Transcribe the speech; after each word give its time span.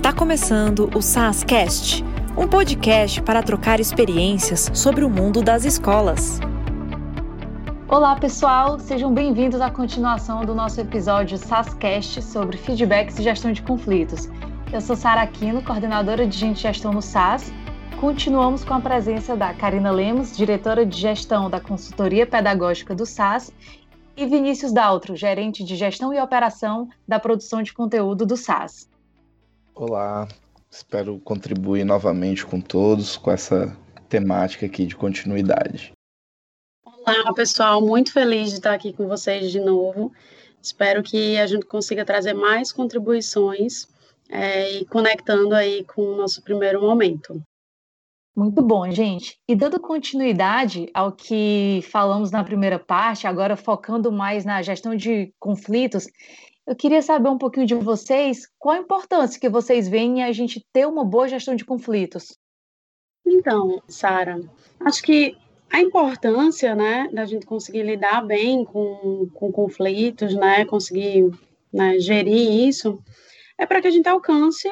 Está 0.00 0.14
começando 0.14 0.88
o 0.96 1.02
SASCast, 1.02 2.02
um 2.34 2.48
podcast 2.48 3.20
para 3.20 3.42
trocar 3.42 3.80
experiências 3.80 4.70
sobre 4.72 5.04
o 5.04 5.10
mundo 5.10 5.42
das 5.42 5.66
escolas. 5.66 6.40
Olá, 7.86 8.16
pessoal, 8.16 8.78
sejam 8.78 9.12
bem-vindos 9.12 9.60
à 9.60 9.70
continuação 9.70 10.42
do 10.42 10.54
nosso 10.54 10.80
episódio 10.80 11.36
SASCast 11.36 12.22
sobre 12.22 12.56
feedbacks 12.56 13.18
e 13.18 13.22
gestão 13.22 13.52
de 13.52 13.60
conflitos. 13.60 14.26
Eu 14.72 14.80
sou 14.80 14.96
Sara 14.96 15.20
Aquino, 15.20 15.62
coordenadora 15.62 16.26
de 16.26 16.38
Gente 16.38 16.62
Gestão 16.62 16.94
no 16.94 17.02
SAS. 17.02 17.52
Continuamos 18.00 18.64
com 18.64 18.72
a 18.72 18.80
presença 18.80 19.36
da 19.36 19.52
Karina 19.52 19.90
Lemos, 19.90 20.34
diretora 20.34 20.86
de 20.86 20.98
gestão 20.98 21.50
da 21.50 21.60
consultoria 21.60 22.26
pedagógica 22.26 22.94
do 22.94 23.04
SAS, 23.04 23.52
e 24.16 24.24
Vinícius 24.24 24.72
Daltro, 24.72 25.14
gerente 25.14 25.62
de 25.62 25.76
gestão 25.76 26.10
e 26.10 26.18
operação 26.18 26.88
da 27.06 27.20
produção 27.20 27.62
de 27.62 27.74
conteúdo 27.74 28.24
do 28.24 28.34
SAS. 28.34 28.88
Olá, 29.82 30.28
espero 30.70 31.18
contribuir 31.20 31.84
novamente 31.84 32.44
com 32.44 32.60
todos 32.60 33.16
com 33.16 33.30
essa 33.30 33.74
temática 34.10 34.66
aqui 34.66 34.84
de 34.84 34.94
continuidade. 34.94 35.92
Olá, 36.84 37.32
pessoal, 37.32 37.80
muito 37.80 38.12
feliz 38.12 38.50
de 38.50 38.56
estar 38.56 38.74
aqui 38.74 38.92
com 38.92 39.08
vocês 39.08 39.50
de 39.50 39.58
novo. 39.58 40.12
Espero 40.60 41.02
que 41.02 41.38
a 41.38 41.46
gente 41.46 41.64
consiga 41.64 42.04
trazer 42.04 42.34
mais 42.34 42.70
contribuições 42.70 43.88
é, 44.28 44.70
e 44.70 44.84
conectando 44.84 45.54
aí 45.54 45.82
com 45.84 46.02
o 46.02 46.16
nosso 46.16 46.42
primeiro 46.42 46.82
momento. 46.82 47.42
Muito 48.40 48.62
bom, 48.62 48.90
gente. 48.90 49.38
E 49.46 49.54
dando 49.54 49.78
continuidade 49.78 50.88
ao 50.94 51.12
que 51.12 51.82
falamos 51.90 52.30
na 52.30 52.42
primeira 52.42 52.78
parte, 52.78 53.26
agora 53.26 53.54
focando 53.54 54.10
mais 54.10 54.46
na 54.46 54.62
gestão 54.62 54.96
de 54.96 55.30
conflitos, 55.38 56.06
eu 56.66 56.74
queria 56.74 57.02
saber 57.02 57.28
um 57.28 57.36
pouquinho 57.36 57.66
de 57.66 57.74
vocês, 57.74 58.48
qual 58.58 58.76
a 58.76 58.78
importância 58.78 59.38
que 59.38 59.50
vocês 59.50 59.90
veem 59.90 60.20
em 60.20 60.22
a 60.22 60.32
gente 60.32 60.66
ter 60.72 60.86
uma 60.86 61.04
boa 61.04 61.28
gestão 61.28 61.54
de 61.54 61.66
conflitos? 61.66 62.38
Então, 63.26 63.82
Sara, 63.86 64.40
acho 64.86 65.02
que 65.02 65.36
a 65.70 65.78
importância, 65.78 66.74
né, 66.74 67.10
da 67.12 67.26
gente 67.26 67.44
conseguir 67.44 67.82
lidar 67.82 68.26
bem 68.26 68.64
com, 68.64 69.28
com 69.34 69.52
conflitos, 69.52 70.34
né, 70.34 70.64
conseguir 70.64 71.30
né, 71.70 71.98
gerir 71.98 72.66
isso, 72.66 72.98
é 73.58 73.66
para 73.66 73.82
que 73.82 73.88
a 73.88 73.90
gente 73.90 74.08
alcance 74.08 74.66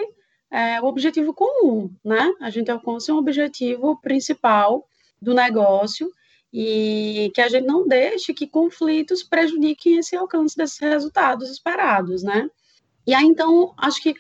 é, 0.51 0.81
o 0.81 0.87
objetivo 0.87 1.33
comum, 1.35 1.91
né? 2.05 2.33
A 2.41 2.51
gente 2.51 2.71
alcance 2.71 3.11
um 3.13 3.17
objetivo 3.17 4.01
principal 4.01 4.87
do 5.21 5.35
negócio 5.35 6.11
e 6.53 7.31
que 7.35 7.41
a 7.41 7.49
gente 7.49 7.67
não 7.67 7.87
deixe 7.87 8.33
que 8.33 8.47
conflitos 8.47 9.23
prejudiquem 9.23 9.99
esse 9.99 10.17
alcance 10.17 10.57
desses 10.57 10.79
resultados 10.79 11.51
esperados, 11.51 12.23
né? 12.23 12.49
E 13.07 13.15
aí, 13.15 13.25
então, 13.25 13.75
acho 13.77 14.03
que 14.03 14.15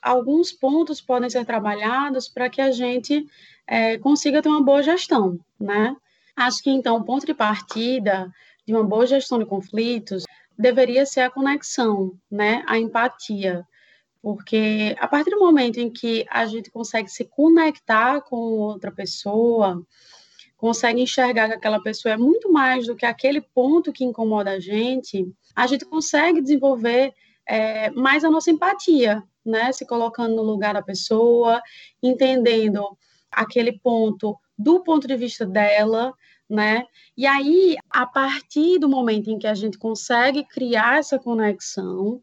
alguns 0.00 0.52
pontos 0.52 1.00
podem 1.00 1.30
ser 1.30 1.44
trabalhados 1.44 2.28
para 2.28 2.48
que 2.48 2.60
a 2.60 2.70
gente 2.70 3.26
é, 3.66 3.98
consiga 3.98 4.42
ter 4.42 4.48
uma 4.48 4.62
boa 4.62 4.82
gestão, 4.82 5.38
né? 5.58 5.96
Acho 6.36 6.62
que, 6.62 6.70
então, 6.70 6.96
o 6.96 7.04
ponto 7.04 7.24
de 7.24 7.34
partida 7.34 8.30
de 8.66 8.74
uma 8.74 8.84
boa 8.84 9.06
gestão 9.06 9.38
de 9.38 9.46
conflitos 9.46 10.24
deveria 10.58 11.06
ser 11.06 11.20
a 11.20 11.30
conexão, 11.30 12.12
né? 12.30 12.62
A 12.66 12.78
empatia. 12.78 13.66
Porque 14.24 14.96
a 14.98 15.06
partir 15.06 15.28
do 15.32 15.38
momento 15.38 15.76
em 15.76 15.90
que 15.90 16.24
a 16.30 16.46
gente 16.46 16.70
consegue 16.70 17.10
se 17.10 17.26
conectar 17.26 18.22
com 18.22 18.36
outra 18.36 18.90
pessoa, 18.90 19.86
consegue 20.56 21.02
enxergar 21.02 21.46
que 21.46 21.52
aquela 21.52 21.78
pessoa 21.78 22.14
é 22.14 22.16
muito 22.16 22.50
mais 22.50 22.86
do 22.86 22.96
que 22.96 23.04
aquele 23.04 23.42
ponto 23.42 23.92
que 23.92 24.02
incomoda 24.02 24.52
a 24.52 24.58
gente, 24.58 25.30
a 25.54 25.66
gente 25.66 25.84
consegue 25.84 26.40
desenvolver 26.40 27.12
é, 27.46 27.90
mais 27.90 28.24
a 28.24 28.30
nossa 28.30 28.50
empatia, 28.50 29.22
né? 29.44 29.70
Se 29.72 29.84
colocando 29.84 30.34
no 30.34 30.42
lugar 30.42 30.72
da 30.72 30.80
pessoa, 30.80 31.60
entendendo 32.02 32.96
aquele 33.30 33.78
ponto 33.78 34.38
do 34.56 34.82
ponto 34.82 35.06
de 35.06 35.16
vista 35.18 35.44
dela, 35.44 36.14
né? 36.48 36.86
E 37.14 37.26
aí, 37.26 37.76
a 37.90 38.06
partir 38.06 38.78
do 38.78 38.88
momento 38.88 39.28
em 39.28 39.38
que 39.38 39.46
a 39.46 39.54
gente 39.54 39.76
consegue 39.76 40.44
criar 40.44 41.00
essa 41.00 41.18
conexão, 41.18 42.22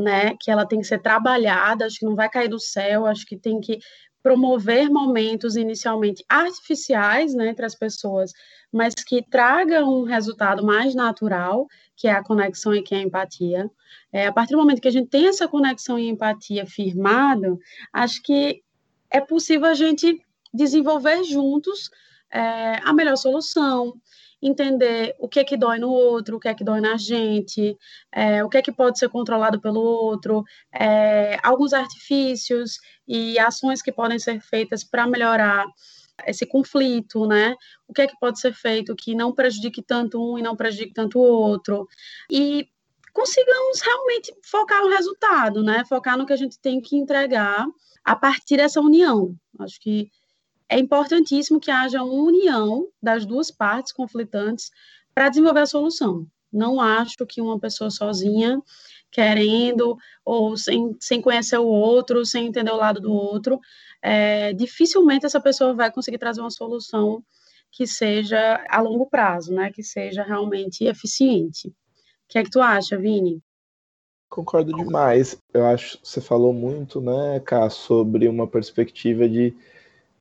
né, 0.00 0.34
que 0.40 0.50
ela 0.50 0.66
tem 0.66 0.80
que 0.80 0.86
ser 0.86 1.00
trabalhada, 1.00 1.86
acho 1.86 1.98
que 1.98 2.06
não 2.06 2.16
vai 2.16 2.28
cair 2.28 2.48
do 2.48 2.58
céu, 2.58 3.06
acho 3.06 3.26
que 3.26 3.36
tem 3.36 3.60
que 3.60 3.78
promover 4.22 4.90
momentos 4.90 5.56
inicialmente 5.56 6.24
artificiais 6.28 7.34
né, 7.34 7.48
entre 7.48 7.64
as 7.64 7.74
pessoas, 7.74 8.32
mas 8.72 8.94
que 8.94 9.22
traga 9.22 9.84
um 9.84 10.04
resultado 10.04 10.64
mais 10.64 10.94
natural, 10.94 11.66
que 11.96 12.06
é 12.06 12.12
a 12.12 12.22
conexão 12.22 12.74
e 12.74 12.82
que 12.82 12.94
é 12.94 12.98
a 12.98 13.02
empatia. 13.02 13.70
É, 14.12 14.26
a 14.26 14.32
partir 14.32 14.52
do 14.52 14.58
momento 14.58 14.80
que 14.80 14.88
a 14.88 14.92
gente 14.92 15.08
tem 15.08 15.26
essa 15.26 15.48
conexão 15.48 15.98
e 15.98 16.08
empatia 16.08 16.66
firmado, 16.66 17.58
acho 17.92 18.22
que 18.22 18.62
é 19.10 19.20
possível 19.20 19.66
a 19.66 19.74
gente 19.74 20.20
desenvolver 20.52 21.24
juntos 21.24 21.90
é, 22.30 22.78
a 22.84 22.92
melhor 22.92 23.16
solução, 23.16 23.94
entender 24.42 25.14
o 25.18 25.28
que 25.28 25.40
é 25.40 25.44
que 25.44 25.56
dói 25.56 25.78
no 25.78 25.90
outro, 25.90 26.36
o 26.36 26.40
que 26.40 26.48
é 26.48 26.54
que 26.54 26.64
dói 26.64 26.80
na 26.80 26.96
gente, 26.96 27.76
é, 28.12 28.42
o 28.42 28.48
que 28.48 28.58
é 28.58 28.62
que 28.62 28.72
pode 28.72 28.98
ser 28.98 29.08
controlado 29.08 29.60
pelo 29.60 29.80
outro, 29.80 30.44
é, 30.72 31.38
alguns 31.42 31.72
artifícios 31.72 32.78
e 33.06 33.38
ações 33.38 33.82
que 33.82 33.92
podem 33.92 34.18
ser 34.18 34.40
feitas 34.40 34.82
para 34.82 35.06
melhorar 35.06 35.66
esse 36.26 36.46
conflito, 36.46 37.26
né? 37.26 37.54
O 37.88 37.92
que 37.92 38.02
é 38.02 38.06
que 38.06 38.18
pode 38.18 38.40
ser 38.40 38.52
feito 38.52 38.94
que 38.94 39.14
não 39.14 39.32
prejudique 39.32 39.82
tanto 39.82 40.20
um 40.20 40.38
e 40.38 40.42
não 40.42 40.56
prejudique 40.56 40.92
tanto 40.92 41.18
o 41.18 41.22
outro. 41.22 41.88
E 42.30 42.68
consigamos 43.12 43.80
realmente 43.80 44.34
focar 44.44 44.82
no 44.82 44.90
resultado, 44.90 45.62
né? 45.62 45.84
Focar 45.88 46.16
no 46.16 46.26
que 46.26 46.32
a 46.32 46.36
gente 46.36 46.58
tem 46.58 46.80
que 46.80 46.96
entregar 46.96 47.66
a 48.04 48.16
partir 48.16 48.56
dessa 48.56 48.80
união. 48.80 49.34
Acho 49.58 49.80
que 49.80 50.10
é 50.70 50.78
importantíssimo 50.78 51.58
que 51.58 51.70
haja 51.70 52.02
uma 52.02 52.14
união 52.14 52.88
das 53.02 53.26
duas 53.26 53.50
partes 53.50 53.92
conflitantes 53.92 54.70
para 55.12 55.28
desenvolver 55.28 55.60
a 55.60 55.66
solução. 55.66 56.24
Não 56.52 56.80
acho 56.80 57.26
que 57.26 57.40
uma 57.40 57.58
pessoa 57.58 57.90
sozinha, 57.90 58.62
querendo, 59.10 59.98
ou 60.24 60.56
sem, 60.56 60.96
sem 61.00 61.20
conhecer 61.20 61.58
o 61.58 61.66
outro, 61.66 62.24
sem 62.24 62.46
entender 62.46 62.70
o 62.70 62.76
lado 62.76 63.00
do 63.00 63.12
outro, 63.12 63.58
é, 64.00 64.52
dificilmente 64.52 65.26
essa 65.26 65.40
pessoa 65.40 65.74
vai 65.74 65.90
conseguir 65.90 66.18
trazer 66.18 66.40
uma 66.40 66.50
solução 66.50 67.22
que 67.72 67.84
seja 67.84 68.64
a 68.68 68.80
longo 68.80 69.06
prazo, 69.06 69.52
né? 69.52 69.72
Que 69.72 69.82
seja 69.82 70.22
realmente 70.22 70.84
eficiente. 70.84 71.68
O 71.68 71.72
que 72.28 72.38
é 72.38 72.44
que 72.44 72.50
tu 72.50 72.60
acha, 72.60 72.96
Vini? 72.96 73.42
Concordo 74.28 74.72
demais. 74.72 75.36
Eu 75.52 75.66
acho 75.66 75.98
que 75.98 76.08
você 76.08 76.20
falou 76.20 76.52
muito, 76.52 77.00
né, 77.00 77.40
Cá, 77.40 77.68
sobre 77.68 78.28
uma 78.28 78.46
perspectiva 78.46 79.28
de 79.28 79.52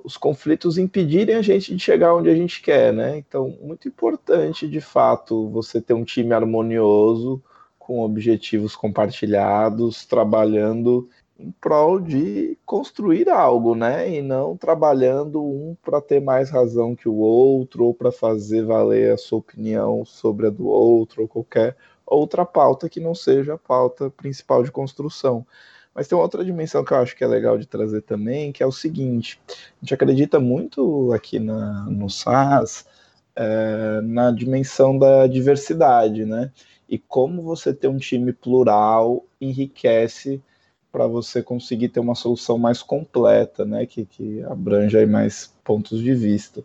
os 0.03 0.17
conflitos 0.17 0.77
impedirem 0.77 1.35
a 1.35 1.41
gente 1.41 1.75
de 1.75 1.83
chegar 1.83 2.15
onde 2.15 2.29
a 2.29 2.35
gente 2.35 2.61
quer, 2.61 2.93
né? 2.93 3.17
Então, 3.17 3.57
muito 3.61 3.87
importante, 3.87 4.67
de 4.67 4.81
fato, 4.81 5.49
você 5.49 5.81
ter 5.81 5.93
um 5.93 6.03
time 6.03 6.33
harmonioso, 6.33 7.41
com 7.77 8.01
objetivos 8.01 8.75
compartilhados, 8.75 10.05
trabalhando 10.05 11.09
em 11.39 11.51
prol 11.51 11.99
de 11.99 12.57
construir 12.65 13.29
algo, 13.29 13.73
né? 13.75 14.09
E 14.09 14.21
não 14.21 14.55
trabalhando 14.55 15.41
um 15.43 15.75
para 15.81 16.01
ter 16.01 16.21
mais 16.21 16.49
razão 16.49 16.95
que 16.95 17.09
o 17.09 17.15
outro, 17.15 17.85
ou 17.85 17.93
para 17.93 18.11
fazer 18.11 18.63
valer 18.63 19.13
a 19.13 19.17
sua 19.17 19.39
opinião 19.39 20.05
sobre 20.05 20.47
a 20.47 20.49
do 20.49 20.67
outro, 20.67 21.23
ou 21.23 21.27
qualquer 21.27 21.75
outra 22.05 22.45
pauta 22.45 22.89
que 22.89 22.99
não 22.99 23.15
seja 23.15 23.53
a 23.53 23.57
pauta 23.57 24.09
principal 24.09 24.63
de 24.63 24.71
construção. 24.71 25.45
Mas 25.93 26.07
tem 26.07 26.17
outra 26.17 26.45
dimensão 26.45 26.83
que 26.83 26.93
eu 26.93 26.97
acho 26.97 27.15
que 27.15 27.23
é 27.23 27.27
legal 27.27 27.57
de 27.57 27.65
trazer 27.65 28.01
também, 28.01 28.51
que 28.51 28.63
é 28.63 28.65
o 28.65 28.71
seguinte: 28.71 29.39
a 29.49 29.85
gente 29.85 29.93
acredita 29.93 30.39
muito 30.39 31.11
aqui 31.13 31.39
na, 31.39 31.85
no 31.85 32.09
SAS 32.09 32.85
é, 33.35 34.01
na 34.01 34.31
dimensão 34.31 34.97
da 34.97 35.25
diversidade, 35.27 36.25
né? 36.25 36.51
E 36.87 36.97
como 36.97 37.41
você 37.41 37.73
ter 37.73 37.87
um 37.87 37.97
time 37.97 38.33
plural 38.33 39.25
enriquece 39.39 40.41
para 40.91 41.07
você 41.07 41.41
conseguir 41.41 41.89
ter 41.89 41.99
uma 41.99 42.15
solução 42.15 42.57
mais 42.57 42.81
completa, 42.81 43.63
né? 43.63 43.85
Que, 43.85 44.05
que 44.05 44.43
abrange 44.43 45.05
mais 45.05 45.53
pontos 45.63 45.99
de 46.01 46.13
vista. 46.13 46.63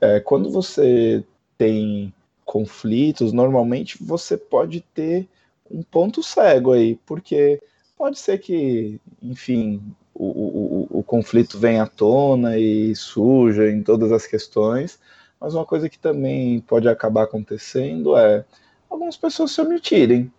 É, 0.00 0.18
quando 0.18 0.50
você 0.50 1.22
tem 1.56 2.12
conflitos, 2.44 3.32
normalmente 3.32 4.02
você 4.02 4.36
pode 4.36 4.80
ter 4.80 5.28
um 5.70 5.82
ponto 5.82 6.22
cego 6.22 6.72
aí, 6.72 6.98
porque 7.06 7.62
pode 8.00 8.18
ser 8.18 8.38
que, 8.38 8.98
enfim, 9.20 9.94
o, 10.14 10.24
o, 10.24 11.00
o 11.00 11.02
conflito 11.02 11.58
venha 11.58 11.82
à 11.82 11.86
tona 11.86 12.56
e 12.56 12.96
suja 12.96 13.70
em 13.70 13.82
todas 13.82 14.10
as 14.10 14.26
questões, 14.26 14.98
mas 15.38 15.52
uma 15.52 15.66
coisa 15.66 15.86
que 15.86 15.98
também 15.98 16.60
pode 16.60 16.88
acabar 16.88 17.24
acontecendo 17.24 18.16
é 18.16 18.42
algumas 18.88 19.18
pessoas 19.18 19.50
se 19.50 19.60
omitirem 19.60 20.32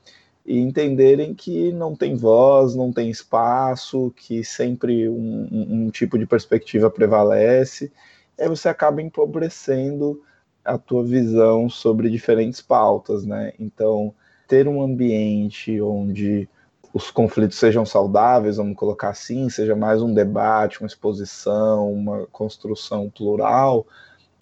e 0.44 0.58
entenderem 0.58 1.36
que 1.36 1.72
não 1.72 1.96
tem 1.96 2.16
voz, 2.16 2.74
não 2.74 2.92
tem 2.92 3.12
espaço, 3.12 4.12
que 4.16 4.44
sempre 4.44 5.08
um, 5.08 5.48
um, 5.52 5.86
um 5.86 5.92
tipo 5.92 6.18
de 6.18 6.26
perspectiva 6.26 6.90
prevalece, 6.90 7.92
e 8.40 8.42
aí 8.42 8.50
você 8.50 8.70
acaba 8.70 9.04
empobrecendo 9.04 10.20
a 10.66 10.80
tua 10.80 11.04
visão 11.04 11.70
sobre 11.70 12.10
diferentes 12.10 12.60
pautas, 12.60 13.24
né? 13.24 13.54
Então, 13.60 14.16
ter 14.48 14.68
um 14.68 14.82
ambiente 14.82 15.80
onde 15.80 16.50
os 16.94 17.10
conflitos 17.10 17.58
sejam 17.58 17.86
saudáveis, 17.86 18.58
vamos 18.58 18.76
colocar 18.76 19.10
assim, 19.10 19.50
seja 19.50 19.76
mais 19.76 20.02
um 20.02 20.14
debate, 20.14 20.82
uma 20.82 20.88
exposição, 20.88 21.92
uma 21.92 22.28
construção 22.28 23.10
plural, 23.10 23.86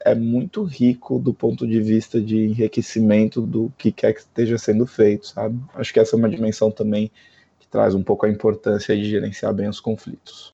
é 0.02 0.16
muito 0.16 0.64
rico 0.64 1.20
do 1.20 1.34
ponto 1.34 1.68
de 1.68 1.80
vista 1.82 2.20
de 2.22 2.46
enriquecimento 2.46 3.42
do 3.42 3.72
que 3.78 3.92
quer 3.92 4.14
que 4.14 4.22
esteja 4.22 4.58
sendo 4.58 4.86
feito, 4.88 5.28
sabe? 5.28 5.60
Acho 5.76 5.94
que 5.94 6.00
essa 6.00 6.16
é 6.16 6.18
uma 6.18 6.30
dimensão 6.30 6.72
também 6.72 7.12
que 7.60 7.68
traz 7.68 7.94
um 7.94 8.04
pouco 8.04 8.26
a 8.26 8.30
importância 8.30 8.96
de 8.96 9.04
gerenciar 9.04 9.54
bem 9.54 9.68
os 9.68 9.80
conflitos. 9.80 10.54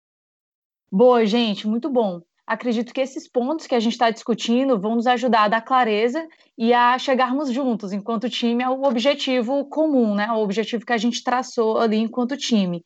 Boa, 0.91 1.25
gente, 1.25 1.67
muito 1.67 1.89
bom. 1.89 2.21
Acredito 2.47 2.93
que 2.93 3.01
esses 3.01 3.27
pontos 3.27 3.65
que 3.65 3.73
a 3.73 3.79
gente 3.79 3.93
está 3.93 4.11
discutindo 4.11 4.79
vão 4.79 4.95
nos 4.95 5.07
ajudar 5.07 5.45
a 5.45 5.47
dar 5.47 5.61
clareza 5.61 6.27
e 6.55 6.73
a 6.73 6.97
chegarmos 6.99 7.51
juntos 7.51 7.91
enquanto 7.91 8.29
time 8.29 8.63
ao 8.63 8.83
objetivo 8.83 9.65
comum, 9.65 10.13
né? 10.13 10.31
O 10.31 10.43
objetivo 10.43 10.85
que 10.85 10.93
a 10.93 10.97
gente 10.97 11.23
traçou 11.23 11.79
ali 11.79 11.97
enquanto 11.97 12.37
time. 12.37 12.85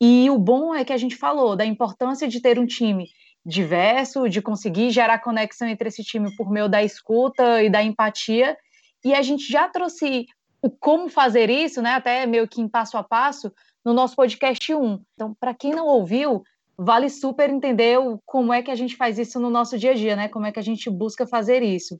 E 0.00 0.28
o 0.28 0.38
bom 0.38 0.74
é 0.74 0.84
que 0.84 0.92
a 0.92 0.96
gente 0.96 1.14
falou 1.16 1.54
da 1.54 1.64
importância 1.64 2.26
de 2.26 2.40
ter 2.40 2.58
um 2.58 2.66
time 2.66 3.08
diverso, 3.44 4.28
de 4.28 4.42
conseguir 4.42 4.90
gerar 4.90 5.20
conexão 5.20 5.68
entre 5.68 5.88
esse 5.88 6.02
time 6.02 6.34
por 6.36 6.50
meio 6.50 6.68
da 6.68 6.82
escuta 6.82 7.62
e 7.62 7.70
da 7.70 7.82
empatia. 7.82 8.56
E 9.04 9.14
a 9.14 9.22
gente 9.22 9.50
já 9.50 9.68
trouxe 9.68 10.26
o 10.60 10.68
como 10.68 11.08
fazer 11.08 11.48
isso, 11.48 11.80
né, 11.80 11.92
até 11.92 12.26
meio 12.26 12.48
que 12.48 12.60
em 12.60 12.68
passo 12.68 12.98
a 12.98 13.04
passo, 13.04 13.52
no 13.84 13.94
nosso 13.94 14.16
podcast 14.16 14.74
1. 14.74 15.00
Então, 15.14 15.32
para 15.38 15.54
quem 15.54 15.70
não 15.70 15.86
ouviu, 15.86 16.42
vale 16.78 17.08
super 17.08 17.50
entender 17.50 17.98
o, 17.98 18.20
como 18.24 18.52
é 18.52 18.62
que 18.62 18.70
a 18.70 18.74
gente 18.74 18.96
faz 18.96 19.18
isso 19.18 19.40
no 19.40 19.50
nosso 19.50 19.78
dia 19.78 19.92
a 19.92 19.94
dia, 19.94 20.16
né? 20.16 20.28
Como 20.28 20.46
é 20.46 20.52
que 20.52 20.58
a 20.58 20.62
gente 20.62 20.90
busca 20.90 21.26
fazer 21.26 21.62
isso. 21.62 21.98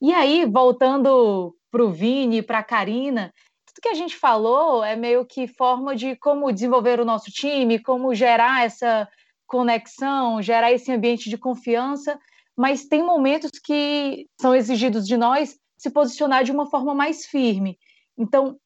E 0.00 0.12
aí, 0.12 0.44
voltando 0.44 1.54
para 1.70 1.84
o 1.84 1.90
Vini, 1.90 2.42
para 2.42 2.58
a 2.58 2.64
Karina, 2.64 3.32
tudo 3.66 3.82
que 3.82 3.88
a 3.88 3.94
gente 3.94 4.16
falou 4.16 4.84
é 4.84 4.94
meio 4.94 5.24
que 5.24 5.46
forma 5.46 5.96
de 5.96 6.16
como 6.16 6.52
desenvolver 6.52 7.00
o 7.00 7.04
nosso 7.04 7.30
time, 7.30 7.78
como 7.78 8.14
gerar 8.14 8.64
essa 8.64 9.08
conexão, 9.46 10.42
gerar 10.42 10.72
esse 10.72 10.92
ambiente 10.92 11.30
de 11.30 11.38
confiança, 11.38 12.18
mas 12.56 12.86
tem 12.86 13.02
momentos 13.02 13.50
que 13.62 14.26
são 14.40 14.54
exigidos 14.54 15.06
de 15.06 15.16
nós 15.16 15.58
se 15.78 15.90
posicionar 15.90 16.44
de 16.44 16.52
uma 16.52 16.66
forma 16.66 16.94
mais 16.94 17.26
firme. 17.26 17.78
Então, 18.16 18.58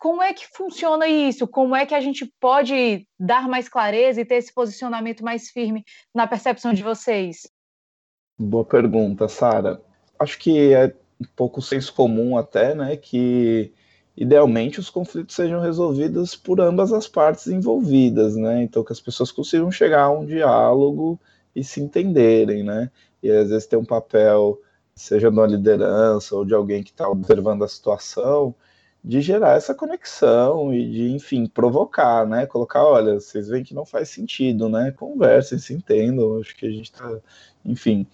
como 0.00 0.22
é 0.22 0.32
que 0.32 0.46
funciona 0.48 1.06
isso? 1.06 1.46
Como 1.46 1.76
é 1.76 1.84
que 1.84 1.94
a 1.94 2.00
gente 2.00 2.24
pode 2.40 3.06
dar 3.18 3.46
mais 3.46 3.68
clareza 3.68 4.18
e 4.18 4.24
ter 4.24 4.36
esse 4.36 4.52
posicionamento 4.52 5.22
mais 5.22 5.50
firme 5.50 5.84
na 6.14 6.26
percepção 6.26 6.72
de 6.72 6.82
vocês? 6.82 7.46
Boa 8.38 8.64
pergunta, 8.64 9.28
Sara. 9.28 9.78
Acho 10.18 10.38
que 10.38 10.72
é 10.72 10.96
um 11.20 11.26
pouco 11.36 11.60
senso 11.60 11.92
comum 11.92 12.38
até, 12.38 12.74
né, 12.74 12.96
que 12.96 13.74
idealmente 14.16 14.80
os 14.80 14.88
conflitos 14.88 15.36
sejam 15.36 15.60
resolvidos 15.60 16.34
por 16.34 16.62
ambas 16.62 16.94
as 16.94 17.06
partes 17.06 17.46
envolvidas, 17.48 18.36
né? 18.36 18.62
Então 18.62 18.82
que 18.82 18.92
as 18.92 19.00
pessoas 19.00 19.30
consigam 19.30 19.70
chegar 19.70 20.04
a 20.04 20.10
um 20.10 20.24
diálogo 20.24 21.20
e 21.54 21.62
se 21.62 21.78
entenderem, 21.78 22.62
né? 22.62 22.90
E 23.22 23.30
às 23.30 23.50
vezes 23.50 23.66
tem 23.66 23.78
um 23.78 23.84
papel, 23.84 24.58
seja 24.94 25.30
de 25.30 25.36
uma 25.36 25.46
liderança 25.46 26.34
ou 26.34 26.44
de 26.46 26.54
alguém 26.54 26.82
que 26.82 26.90
está 26.90 27.06
observando 27.06 27.64
a 27.64 27.68
situação, 27.68 28.54
de 29.02 29.20
gerar 29.20 29.56
essa 29.56 29.74
conexão 29.74 30.72
e 30.74 30.90
de, 30.90 31.10
enfim, 31.12 31.46
provocar, 31.46 32.26
né? 32.26 32.46
Colocar, 32.46 32.84
olha, 32.84 33.14
vocês 33.14 33.48
veem 33.48 33.64
que 33.64 33.74
não 33.74 33.86
faz 33.86 34.10
sentido, 34.10 34.68
né? 34.68 34.92
Conversem, 34.92 35.58
se 35.58 35.72
entendam. 35.72 36.38
Acho 36.38 36.54
que 36.56 36.66
a 36.66 36.70
gente 36.70 36.84
está, 36.84 37.10
enfim, 37.64 38.06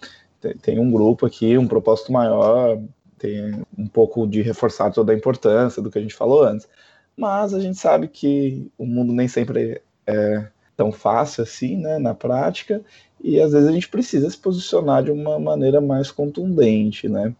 tem 0.63 0.79
um 0.79 0.91
grupo 0.91 1.27
aqui, 1.27 1.59
um 1.59 1.67
propósito 1.67 2.13
maior, 2.13 2.79
tem 3.19 3.63
um 3.77 3.89
pouco 3.89 4.27
de 4.27 4.43
reforçar 4.43 4.93
toda 4.93 5.13
a 5.13 5.17
importância 5.17 5.83
do 5.83 5.91
que 5.91 5.99
a 5.99 6.03
gente 6.03 6.15
falou 6.15 6.45
antes. 6.45 6.69
Mas 7.17 7.55
a 7.55 7.61
gente 7.61 7.79
sabe 7.79 8.09
que 8.09 8.71
o 8.79 8.87
mundo 8.87 9.13
nem 9.13 9.27
sempre 9.27 9.83
é 10.07 10.47
tão 10.77 10.93
fácil 10.93 11.43
assim, 11.43 11.77
né, 11.77 11.99
na 11.99 12.15
prática, 12.15 12.83
e 13.25 13.41
às 13.41 13.53
vezes 13.53 13.67
a 13.67 13.73
gente 13.73 13.89
precisa 13.89 14.29
se 14.29 14.37
posicionar 14.37 15.03
de 15.03 15.11
uma 15.11 15.39
maneira 15.39 15.81
mais 15.81 16.11
contundente, 16.11 17.09
né? 17.09 17.35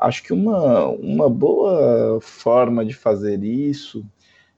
Acho 0.00 0.22
que 0.22 0.32
uma, 0.32 0.86
uma 0.86 1.28
boa 1.28 2.18
forma 2.22 2.84
de 2.86 2.94
fazer 2.94 3.44
isso 3.44 4.02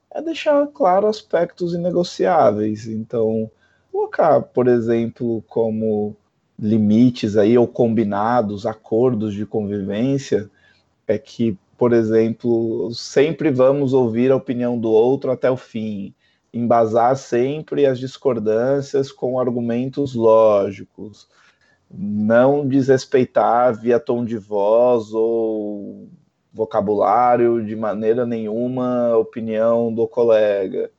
é 0.09 0.21
deixar 0.21 0.65
claro 0.67 1.05
aspectos 1.05 1.73
inegociáveis. 1.73 2.87
Então, 2.87 3.51
colocar, 3.91 4.41
por 4.41 4.67
exemplo, 4.67 5.43
como 5.47 6.15
limites 6.57 7.35
aí 7.35 7.57
ou 7.57 7.67
combinados, 7.67 8.65
acordos 8.65 9.33
de 9.33 9.45
convivência, 9.45 10.49
é 11.05 11.17
que, 11.17 11.57
por 11.77 11.91
exemplo, 11.91 12.93
sempre 12.93 13.51
vamos 13.51 13.93
ouvir 13.93 14.31
a 14.31 14.35
opinião 14.37 14.79
do 14.79 14.91
outro 14.91 15.29
até 15.29 15.51
o 15.51 15.57
fim, 15.57 16.13
embasar 16.53 17.17
sempre 17.17 17.85
as 17.85 17.99
discordâncias 17.99 19.11
com 19.11 19.39
argumentos 19.39 20.13
lógicos, 20.13 21.27
não 21.95 22.67
desrespeitar 22.67 23.79
via 23.79 23.99
tom 23.99 24.25
de 24.25 24.37
voz 24.37 25.13
ou 25.13 26.09
vocabulário 26.51 27.63
de 27.63 27.75
maneira 27.75 28.25
nenhuma 28.25 29.09
a 29.09 29.17
opinião 29.17 29.93
do 29.93 30.07
colega. 30.07 30.89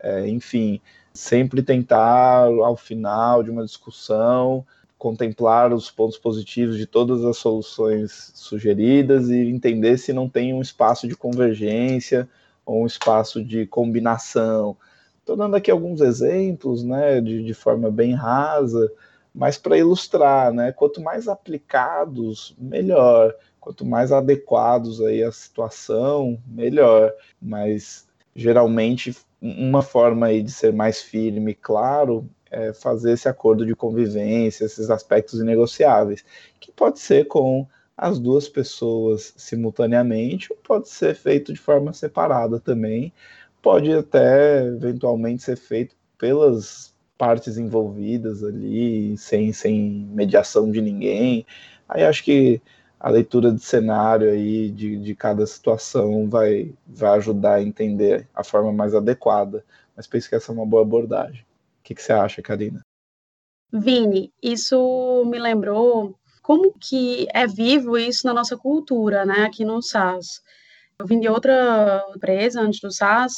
É, 0.00 0.28
enfim, 0.28 0.80
sempre 1.12 1.62
tentar, 1.62 2.46
ao 2.46 2.76
final 2.76 3.42
de 3.42 3.50
uma 3.50 3.64
discussão, 3.64 4.66
contemplar 4.98 5.72
os 5.72 5.90
pontos 5.90 6.18
positivos 6.18 6.76
de 6.76 6.86
todas 6.86 7.24
as 7.24 7.36
soluções 7.36 8.32
sugeridas 8.34 9.28
e 9.28 9.48
entender 9.48 9.98
se 9.98 10.12
não 10.12 10.28
tem 10.28 10.52
um 10.52 10.60
espaço 10.60 11.06
de 11.06 11.16
convergência 11.16 12.28
ou 12.64 12.82
um 12.82 12.86
espaço 12.86 13.44
de 13.44 13.66
combinação. 13.66 14.76
Estou 15.18 15.36
dando 15.36 15.54
aqui 15.54 15.70
alguns 15.70 16.00
exemplos, 16.00 16.82
né, 16.82 17.20
de, 17.20 17.44
de 17.44 17.54
forma 17.54 17.90
bem 17.90 18.12
rasa, 18.14 18.90
mas 19.34 19.56
para 19.56 19.78
ilustrar, 19.78 20.52
né, 20.52 20.72
quanto 20.72 21.00
mais 21.00 21.28
aplicados, 21.28 22.54
melhor. 22.58 23.34
Quanto 23.60 23.86
mais 23.86 24.10
adequados 24.10 25.00
aí 25.00 25.22
à 25.22 25.30
situação, 25.30 26.38
melhor. 26.46 27.12
Mas 27.40 28.06
geralmente 28.34 29.16
uma 29.40 29.82
forma 29.82 30.26
aí 30.26 30.42
de 30.42 30.50
ser 30.50 30.72
mais 30.72 31.00
firme 31.00 31.52
e 31.52 31.54
claro 31.54 32.28
é, 32.50 32.72
fazer 32.72 33.12
esse 33.12 33.28
acordo 33.28 33.64
de 33.64 33.74
convivência, 33.74 34.64
esses 34.64 34.90
aspectos 34.90 35.40
inegociáveis, 35.40 36.24
que 36.60 36.70
pode 36.70 37.00
ser 37.00 37.26
com 37.26 37.66
as 37.96 38.18
duas 38.18 38.48
pessoas 38.48 39.32
simultaneamente, 39.36 40.52
ou 40.52 40.58
pode 40.58 40.88
ser 40.88 41.14
feito 41.14 41.52
de 41.52 41.58
forma 41.58 41.92
separada 41.92 42.60
também, 42.60 43.12
pode 43.60 43.92
até 43.92 44.64
eventualmente 44.66 45.42
ser 45.42 45.56
feito 45.56 45.94
pelas 46.18 46.91
partes 47.22 47.56
envolvidas 47.56 48.42
ali, 48.42 49.16
sem, 49.16 49.52
sem 49.52 50.08
mediação 50.10 50.72
de 50.72 50.80
ninguém. 50.80 51.46
Aí 51.88 52.02
acho 52.02 52.24
que 52.24 52.60
a 52.98 53.08
leitura 53.08 53.52
de 53.52 53.62
cenário 53.62 54.28
aí 54.28 54.68
de, 54.68 54.96
de 54.96 55.14
cada 55.14 55.46
situação 55.46 56.28
vai, 56.28 56.74
vai 56.84 57.10
ajudar 57.18 57.54
a 57.54 57.62
entender 57.62 58.26
a 58.34 58.42
forma 58.42 58.72
mais 58.72 58.92
adequada. 58.92 59.64
Mas 59.96 60.08
penso 60.08 60.28
que 60.28 60.34
essa 60.34 60.50
é 60.50 60.52
uma 60.52 60.66
boa 60.66 60.82
abordagem. 60.82 61.42
O 61.42 61.84
que, 61.84 61.94
que 61.94 62.02
você 62.02 62.12
acha, 62.12 62.42
Karina? 62.42 62.80
Vini, 63.72 64.32
isso 64.42 65.24
me 65.24 65.38
lembrou 65.38 66.16
como 66.42 66.72
que 66.72 67.28
é 67.32 67.46
vivo 67.46 67.96
isso 67.96 68.26
na 68.26 68.34
nossa 68.34 68.56
cultura, 68.56 69.24
né, 69.24 69.44
aqui 69.44 69.64
no 69.64 69.80
SAS. 69.80 70.42
Eu 70.98 71.06
vim 71.06 71.20
de 71.20 71.28
outra 71.28 72.04
empresa 72.16 72.60
antes 72.60 72.80
do 72.80 72.90
SAS 72.90 73.34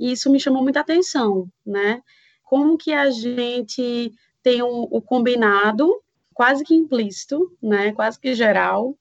e 0.00 0.12
isso 0.12 0.30
me 0.30 0.40
chamou 0.40 0.62
muita 0.62 0.80
atenção, 0.80 1.46
né? 1.66 2.00
Como 2.48 2.78
que 2.78 2.94
a 2.94 3.10
gente 3.10 4.10
tem 4.42 4.62
um, 4.62 4.88
o 4.90 5.02
combinado, 5.02 6.02
quase 6.32 6.64
que 6.64 6.74
implícito, 6.74 7.54
né, 7.62 7.92
quase 7.92 8.18
que 8.18 8.34
geral, 8.34 8.96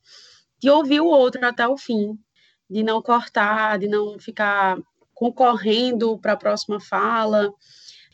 de 0.59 0.69
ouvir 0.69 0.99
o 0.99 1.07
outro 1.07 1.45
até 1.45 1.65
o 1.65 1.77
fim, 1.77 2.19
de 2.69 2.83
não 2.83 3.01
cortar, 3.01 3.79
de 3.79 3.87
não 3.87 4.19
ficar 4.19 4.77
concorrendo 5.13 6.17
para 6.19 6.33
a 6.33 6.37
próxima 6.37 6.77
fala, 6.81 7.53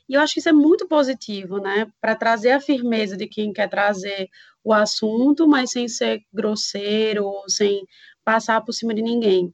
e 0.08 0.14
eu 0.14 0.22
acho 0.22 0.36
que 0.36 0.40
isso 0.40 0.50
é 0.50 0.54
muito 0.54 0.88
positivo, 0.88 1.58
né? 1.58 1.92
Para 2.00 2.16
trazer 2.16 2.52
a 2.52 2.62
firmeza 2.62 3.18
de 3.18 3.26
quem 3.26 3.52
quer 3.52 3.68
trazer 3.68 4.30
o 4.64 4.72
assunto, 4.72 5.48
mas 5.48 5.72
sem 5.72 5.88
ser 5.88 6.22
grosseiro, 6.32 7.32
sem 7.48 7.88
passar 8.24 8.62
por 8.62 8.74
cima 8.74 8.94
de 8.94 9.02
ninguém. 9.02 9.52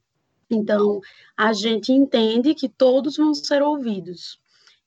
Então, 0.50 1.00
a 1.34 1.54
gente 1.54 1.90
entende 1.92 2.54
que 2.54 2.68
todos 2.68 3.16
vão 3.16 3.32
ser 3.32 3.62
ouvidos. 3.62 4.38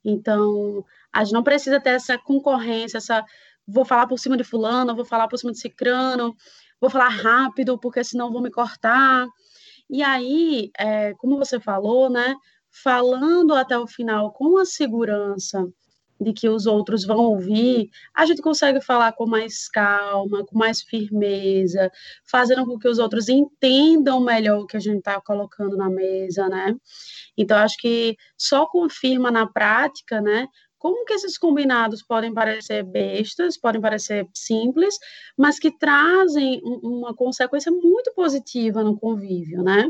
Então, 0.03 0.85
a 1.11 1.23
gente 1.23 1.33
não 1.33 1.43
precisa 1.43 1.79
ter 1.79 1.91
essa 1.91 2.17
concorrência, 2.17 2.97
essa 2.97 3.23
vou 3.67 3.85
falar 3.85 4.07
por 4.07 4.19
cima 4.19 4.35
de 4.35 4.43
fulano, 4.43 4.95
vou 4.95 5.05
falar 5.05 5.27
por 5.27 5.37
cima 5.37 5.51
de 5.51 5.59
cicrano, 5.59 6.35
vou 6.81 6.89
falar 6.89 7.09
rápido, 7.09 7.79
porque 7.79 8.03
senão 8.03 8.31
vou 8.31 8.41
me 8.41 8.51
cortar. 8.51 9.27
E 9.89 10.03
aí, 10.03 10.71
é, 10.77 11.13
como 11.15 11.37
você 11.37 11.59
falou, 11.59 12.09
né? 12.09 12.35
falando 12.73 13.53
até 13.53 13.77
o 13.77 13.85
final 13.85 14.31
com 14.33 14.57
a 14.57 14.65
segurança 14.65 15.67
de 16.23 16.33
que 16.33 16.49
os 16.49 16.65
outros 16.65 17.05
vão 17.05 17.19
ouvir, 17.19 17.89
a 18.13 18.25
gente 18.25 18.41
consegue 18.41 18.81
falar 18.81 19.13
com 19.13 19.25
mais 19.27 19.67
calma, 19.67 20.45
com 20.45 20.57
mais 20.57 20.81
firmeza, 20.81 21.91
fazendo 22.23 22.65
com 22.65 22.79
que 22.79 22.87
os 22.87 22.99
outros 22.99 23.29
entendam 23.29 24.19
melhor 24.21 24.61
o 24.61 24.65
que 24.65 24.77
a 24.77 24.79
gente 24.79 24.99
está 24.99 25.19
colocando 25.21 25.77
na 25.77 25.89
mesa, 25.89 26.47
né? 26.49 26.75
Então, 27.37 27.57
acho 27.57 27.77
que 27.77 28.15
só 28.37 28.65
confirma 28.65 29.29
na 29.29 29.45
prática, 29.45 30.21
né? 30.21 30.47
Como 30.77 31.05
que 31.05 31.13
esses 31.13 31.37
combinados 31.37 32.03
podem 32.03 32.33
parecer 32.33 32.83
bestas, 32.83 33.57
podem 33.57 33.79
parecer 33.79 34.27
simples, 34.33 34.97
mas 35.37 35.57
que 35.57 35.71
trazem 35.71 36.61
uma 36.63 37.13
consequência 37.15 37.71
muito 37.71 38.13
positiva 38.13 38.83
no 38.83 38.99
convívio, 38.99 39.63
né? 39.63 39.87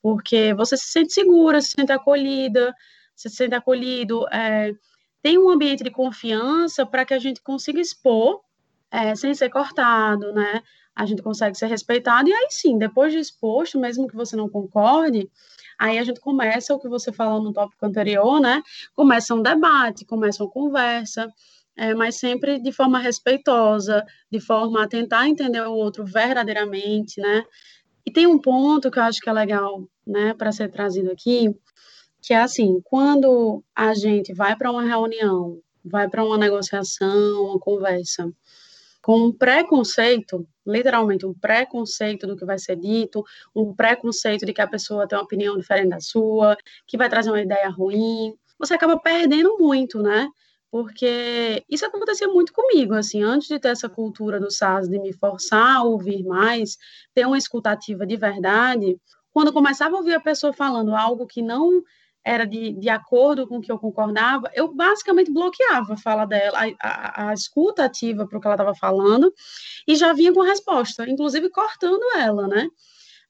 Porque 0.00 0.54
você 0.54 0.76
se 0.76 0.86
sente 0.86 1.12
segura, 1.12 1.60
se 1.60 1.70
sente 1.70 1.90
acolhida, 1.90 2.72
se 3.16 3.28
sente 3.28 3.56
acolhido, 3.56 4.28
é, 4.28 4.72
tem 5.22 5.38
um 5.38 5.48
ambiente 5.48 5.84
de 5.84 5.90
confiança 5.90 6.86
para 6.86 7.04
que 7.04 7.14
a 7.14 7.18
gente 7.18 7.40
consiga 7.42 7.80
expor 7.80 8.40
é, 8.90 9.14
sem 9.14 9.34
ser 9.34 9.50
cortado, 9.50 10.32
né? 10.32 10.62
A 10.94 11.06
gente 11.06 11.22
consegue 11.22 11.56
ser 11.56 11.66
respeitado, 11.66 12.28
e 12.28 12.32
aí 12.32 12.48
sim, 12.50 12.76
depois 12.76 13.12
de 13.12 13.18
exposto, 13.18 13.78
mesmo 13.78 14.08
que 14.08 14.16
você 14.16 14.34
não 14.34 14.48
concorde, 14.48 15.30
aí 15.78 15.98
a 15.98 16.04
gente 16.04 16.20
começa 16.20 16.74
o 16.74 16.80
que 16.80 16.88
você 16.88 17.12
falou 17.12 17.42
no 17.42 17.52
tópico 17.52 17.86
anterior, 17.86 18.40
né? 18.40 18.62
Começa 18.94 19.34
um 19.34 19.42
debate, 19.42 20.04
começa 20.04 20.42
uma 20.42 20.50
conversa, 20.50 21.32
é, 21.76 21.94
mas 21.94 22.16
sempre 22.16 22.60
de 22.60 22.72
forma 22.72 22.98
respeitosa, 22.98 24.04
de 24.30 24.40
forma 24.40 24.82
a 24.82 24.88
tentar 24.88 25.28
entender 25.28 25.62
o 25.62 25.72
outro 25.72 26.04
verdadeiramente, 26.04 27.20
né? 27.20 27.44
E 28.04 28.10
tem 28.10 28.26
um 28.26 28.38
ponto 28.38 28.90
que 28.90 28.98
eu 28.98 29.02
acho 29.02 29.20
que 29.20 29.28
é 29.28 29.32
legal, 29.32 29.86
né, 30.06 30.34
para 30.34 30.50
ser 30.50 30.70
trazido 30.70 31.10
aqui, 31.12 31.54
que 32.20 32.34
é 32.34 32.38
assim, 32.38 32.80
quando 32.84 33.62
a 33.74 33.94
gente 33.94 34.34
vai 34.34 34.56
para 34.56 34.70
uma 34.70 34.82
reunião, 34.82 35.60
vai 35.84 36.08
para 36.08 36.24
uma 36.24 36.38
negociação, 36.38 37.44
uma 37.44 37.58
conversa, 37.58 38.30
com 39.02 39.26
um 39.26 39.32
preconceito, 39.32 40.46
literalmente 40.66 41.24
um 41.24 41.32
preconceito 41.32 42.26
do 42.26 42.36
que 42.36 42.44
vai 42.44 42.58
ser 42.58 42.76
dito, 42.76 43.24
um 43.54 43.74
preconceito 43.74 44.44
de 44.44 44.52
que 44.52 44.60
a 44.60 44.66
pessoa 44.66 45.06
tem 45.08 45.16
uma 45.16 45.24
opinião 45.24 45.56
diferente 45.56 45.90
da 45.90 46.00
sua, 46.00 46.56
que 46.86 46.98
vai 46.98 47.08
trazer 47.08 47.30
uma 47.30 47.40
ideia 47.40 47.70
ruim, 47.70 48.34
você 48.58 48.74
acaba 48.74 48.98
perdendo 48.98 49.56
muito, 49.58 50.02
né? 50.02 50.28
Porque 50.70 51.64
isso 51.70 51.86
acontecia 51.86 52.28
muito 52.28 52.52
comigo, 52.52 52.92
assim, 52.92 53.22
antes 53.22 53.48
de 53.48 53.58
ter 53.58 53.68
essa 53.68 53.88
cultura 53.88 54.38
do 54.38 54.50
SAS 54.50 54.88
de 54.88 54.98
me 54.98 55.14
forçar 55.14 55.76
a 55.76 55.82
ouvir 55.82 56.22
mais, 56.24 56.76
ter 57.14 57.26
uma 57.26 57.38
escutativa 57.38 58.06
de 58.06 58.16
verdade, 58.16 59.00
quando 59.32 59.52
começava 59.52 59.94
a 59.94 59.98
ouvir 59.98 60.14
a 60.14 60.20
pessoa 60.20 60.52
falando 60.52 60.94
algo 60.94 61.26
que 61.26 61.40
não 61.40 61.82
era 62.28 62.46
de, 62.46 62.74
de 62.74 62.90
acordo 62.90 63.48
com 63.48 63.56
o 63.56 63.60
que 63.60 63.72
eu 63.72 63.78
concordava, 63.78 64.50
eu 64.54 64.74
basicamente 64.74 65.32
bloqueava 65.32 65.94
a 65.94 65.96
fala 65.96 66.26
dela, 66.26 66.58
a, 66.58 67.24
a, 67.24 67.30
a 67.30 67.32
escuta 67.32 67.84
ativa 67.84 68.26
para 68.26 68.36
o 68.36 68.40
que 68.40 68.46
ela 68.46 68.54
estava 68.54 68.74
falando, 68.74 69.32
e 69.86 69.96
já 69.96 70.12
vinha 70.12 70.30
com 70.30 70.42
resposta, 70.42 71.08
inclusive 71.08 71.48
cortando 71.48 72.02
ela, 72.18 72.46
né? 72.46 72.68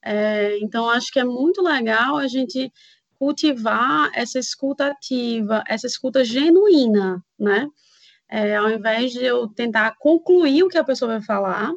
É, 0.05 0.59
então, 0.61 0.91
acho 0.91 1.13
que 1.13 1.21
é 1.21 1.25
muito 1.25 1.63
legal 1.63 2.17
a 2.17 2.27
gente 2.27 2.73
cultivar 3.17 4.11
essa 4.15 4.37
escuta 4.41 4.87
ativa, 4.89 5.63
essa 5.69 5.87
escuta 5.87 6.25
genuína, 6.25 7.23
né? 7.39 7.69
É, 8.29 8.57
ao 8.57 8.69
invés 8.69 9.13
de 9.13 9.25
eu 9.25 9.47
tentar 9.47 9.95
concluir 10.01 10.65
o 10.65 10.69
que 10.69 10.77
a 10.77 10.83
pessoa 10.83 11.13
vai 11.13 11.23
falar, 11.23 11.71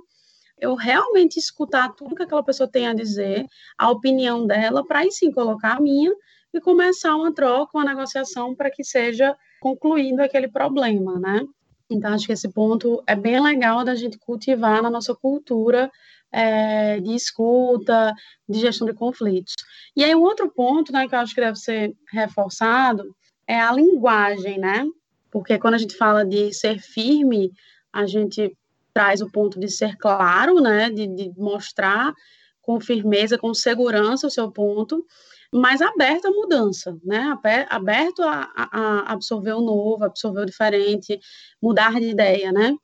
eu 0.58 0.74
realmente 0.74 1.38
escutar 1.38 1.94
tudo 1.94 2.16
que 2.16 2.24
aquela 2.24 2.44
pessoa 2.44 2.68
tem 2.68 2.88
a 2.88 2.96
dizer, 2.96 3.46
a 3.78 3.92
opinião 3.92 4.48
dela, 4.48 4.84
para 4.84 5.00
aí 5.00 5.12
sim 5.12 5.32
colocar 5.32 5.78
a 5.78 5.82
minha 5.82 6.12
e 6.53 6.60
começar 6.60 7.15
uma 7.15 7.34
troca, 7.34 7.77
uma 7.77 7.86
negociação 7.86 8.55
para 8.55 8.70
que 8.70 8.84
seja 8.84 9.36
concluído 9.60 10.20
aquele 10.20 10.48
problema, 10.48 11.20
né? 11.20 11.46
Então, 11.89 12.13
acho 12.13 12.25
que 12.25 12.31
esse 12.31 12.50
ponto 12.50 13.03
é 13.05 13.15
bem 13.15 13.41
legal 13.41 13.84
da 13.84 13.96
gente 13.96 14.17
cultivar 14.17 14.81
na 14.81 14.89
nossa 14.89 15.13
cultura 15.13 15.91
é, 16.31 17.00
de 17.01 17.13
escuta, 17.13 18.13
de 18.48 18.60
gestão 18.60 18.88
de 18.88 18.93
conflitos. 18.93 19.53
E 19.96 20.03
aí, 20.03 20.15
um 20.15 20.22
outro 20.22 20.50
ponto, 20.50 20.91
né, 20.91 21.08
que 21.08 21.13
eu 21.13 21.20
acho 21.20 21.36
que 21.36 21.41
deve 21.41 21.58
ser 21.58 21.93
reforçado 22.12 23.13
é 23.46 23.60
a 23.60 23.74
linguagem, 23.74 24.58
né? 24.58 24.86
Porque 25.29 25.60
quando 25.60 25.74
a 25.74 25.77
gente 25.77 25.98
fala 25.98 26.25
de 26.25 26.53
ser 26.53 26.79
firme, 26.79 27.51
a 27.91 28.05
gente 28.05 28.55
traz 28.93 29.22
o 29.22 29.29
ponto 29.29 29.60
de 29.60 29.70
ser 29.70 29.98
claro, 29.98 30.55
né, 30.62 30.89
de, 30.89 31.08
de 31.08 31.31
mostrar 31.38 32.13
com 32.62 32.79
firmeza, 32.79 33.38
com 33.38 33.53
segurança 33.53 34.27
o 34.27 34.31
seu 34.31 34.51
ponto, 34.51 35.05
mas 35.53 35.81
aberto 35.81 36.27
à 36.27 36.31
mudança, 36.31 36.98
né? 37.03 37.38
Aberto 37.70 38.24
a, 38.24 38.50
a, 38.55 39.12
absorver 39.12 39.53
o 39.53 39.62
novo, 39.62 40.05
absorver 40.05 40.41
o 40.41 40.46
diferente, 40.46 41.20
mudar 41.62 42.00
de 42.00 42.10
ideia, 42.10 42.51
né? 42.51 42.75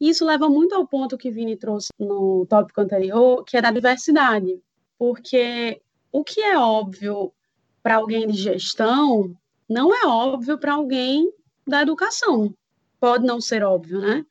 E 0.00 0.08
isso 0.08 0.24
leva 0.24 0.48
muito 0.48 0.74
ao 0.74 0.86
ponto 0.86 1.16
que 1.16 1.30
Vini 1.30 1.56
trouxe 1.56 1.88
no 1.98 2.44
tópico 2.46 2.80
anterior, 2.80 3.44
que 3.44 3.56
é 3.56 3.62
da 3.62 3.70
diversidade, 3.70 4.60
porque 4.98 5.80
o 6.10 6.24
que 6.24 6.40
é 6.40 6.58
óbvio 6.58 7.32
para 7.82 7.96
alguém 7.96 8.26
de 8.26 8.36
gestão 8.36 9.32
não 9.68 9.94
é 9.94 10.06
óbvio 10.06 10.58
para 10.58 10.74
alguém 10.74 11.30
da 11.66 11.82
educação. 11.82 12.52
Pode 12.98 13.24
não 13.24 13.40
ser 13.40 13.62
óbvio, 13.62 14.00
né? 14.00 14.24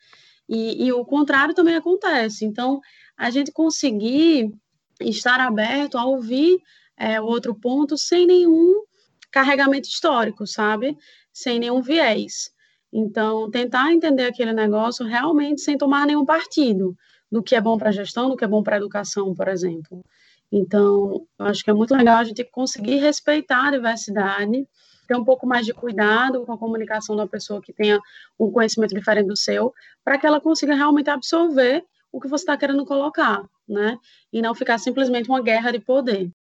E, 0.48 0.86
e 0.86 0.92
o 0.92 1.06
contrário 1.06 1.54
também 1.54 1.76
acontece. 1.76 2.46
Então, 2.46 2.82
a 3.18 3.30
gente 3.30 3.52
conseguir 3.52 4.52
estar 5.00 5.40
aberto 5.40 5.98
a 5.98 6.06
ouvir 6.06 6.62
é, 6.98 7.20
outro 7.20 7.54
ponto 7.56 7.98
sem 7.98 8.26
nenhum 8.26 8.84
carregamento 9.32 9.88
histórico, 9.88 10.48
sabe? 10.48 10.98
Sem 11.34 11.60
nenhum 11.60 11.82
viés. 11.82 12.52
Então, 12.92 13.50
tentar 13.52 13.92
entender 13.92 14.26
aquele 14.26 14.54
negócio 14.54 15.06
realmente 15.06 15.62
sem 15.62 15.78
tomar 15.78 16.06
nenhum 16.06 16.24
partido 16.24 16.96
do 17.30 17.44
que 17.44 17.56
é 17.56 17.60
bom 17.60 17.78
para 17.78 17.90
a 17.90 17.92
gestão, 17.92 18.30
do 18.30 18.38
que 18.38 18.46
é 18.46 18.48
bom 18.48 18.64
para 18.64 18.76
a 18.76 18.80
educação, 18.80 19.34
por 19.34 19.50
exemplo. 19.50 20.02
Então, 20.52 21.28
acho 21.40 21.64
que 21.64 21.70
é 21.70 21.74
muito 21.74 21.94
legal 21.94 22.18
a 22.18 22.24
gente 22.24 22.44
conseguir 22.46 22.96
respeitar 22.96 23.68
a 23.68 23.72
diversidade, 23.72 24.66
ter 25.08 25.16
um 25.16 25.26
pouco 25.26 25.46
mais 25.46 25.66
de 25.66 25.74
cuidado 25.74 26.46
com 26.46 26.54
a 26.54 26.58
comunicação 26.58 27.16
da 27.16 27.28
pessoa 27.28 27.62
que 27.62 27.74
tenha 27.74 28.00
um 28.40 28.50
conhecimento 28.50 28.96
diferente 28.96 29.28
do 29.28 29.38
seu, 29.38 29.74
para 30.04 30.18
que 30.18 30.26
ela 30.26 30.40
consiga 30.40 30.74
realmente 30.74 31.10
absorver 31.10 31.84
o 32.12 32.22
que 32.22 32.30
você 32.30 32.44
está 32.44 32.56
querendo 32.56 32.86
colocar, 32.86 33.44
né? 33.68 33.98
E 34.32 34.42
não 34.42 34.56
ficar 34.56 34.78
simplesmente 34.78 35.28
uma 35.28 35.42
guerra 35.42 35.72
de 35.72 35.80
poder. 35.80 36.32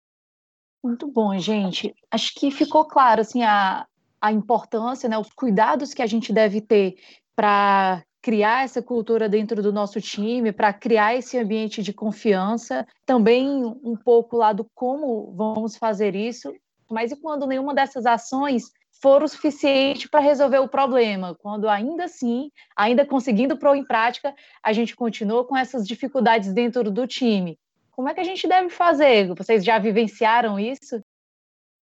Muito 0.85 1.07
bom, 1.07 1.35
gente. 1.39 1.95
Acho 2.11 2.31
que 2.35 2.51
ficou 2.51 2.85
claro 2.85 3.21
assim 3.21 3.41
a, 3.41 3.87
a 4.21 4.31
importância, 4.31 5.09
né, 5.09 5.17
os 5.17 5.31
cuidados 5.33 5.95
que 5.95 6.01
a 6.03 6.05
gente 6.05 6.31
deve 6.31 6.61
ter 6.61 6.95
para 7.35 8.03
criar 8.21 8.63
essa 8.63 8.83
cultura 8.83 9.27
dentro 9.27 9.63
do 9.63 9.73
nosso 9.73 9.99
time, 9.99 10.51
para 10.51 10.71
criar 10.71 11.15
esse 11.15 11.39
ambiente 11.39 11.81
de 11.81 11.91
confiança. 11.91 12.85
Também 13.03 13.65
um 13.83 13.95
pouco 13.95 14.37
lá 14.37 14.53
do 14.53 14.63
como 14.75 15.33
vamos 15.35 15.75
fazer 15.75 16.15
isso, 16.15 16.53
mas 16.87 17.11
e 17.11 17.15
quando 17.15 17.47
nenhuma 17.47 17.73
dessas 17.73 18.05
ações 18.05 18.65
for 19.01 19.23
o 19.23 19.27
suficiente 19.27 20.07
para 20.07 20.19
resolver 20.19 20.59
o 20.59 20.69
problema, 20.69 21.35
quando 21.39 21.67
ainda 21.67 22.03
assim, 22.03 22.51
ainda 22.77 23.03
conseguindo 23.03 23.57
pôr 23.57 23.75
em 23.75 23.83
prática, 23.83 24.35
a 24.63 24.71
gente 24.71 24.95
continua 24.95 25.43
com 25.45 25.57
essas 25.57 25.87
dificuldades 25.87 26.53
dentro 26.53 26.91
do 26.91 27.07
time. 27.07 27.57
Como 27.95 28.09
é 28.09 28.13
que 28.13 28.19
a 28.19 28.25
gente 28.25 28.45
deve 28.45 28.69
fazer? 28.69 29.33
Vocês 29.33 29.63
já 29.63 29.79
vivenciaram 29.79 30.59
isso? 30.59 31.01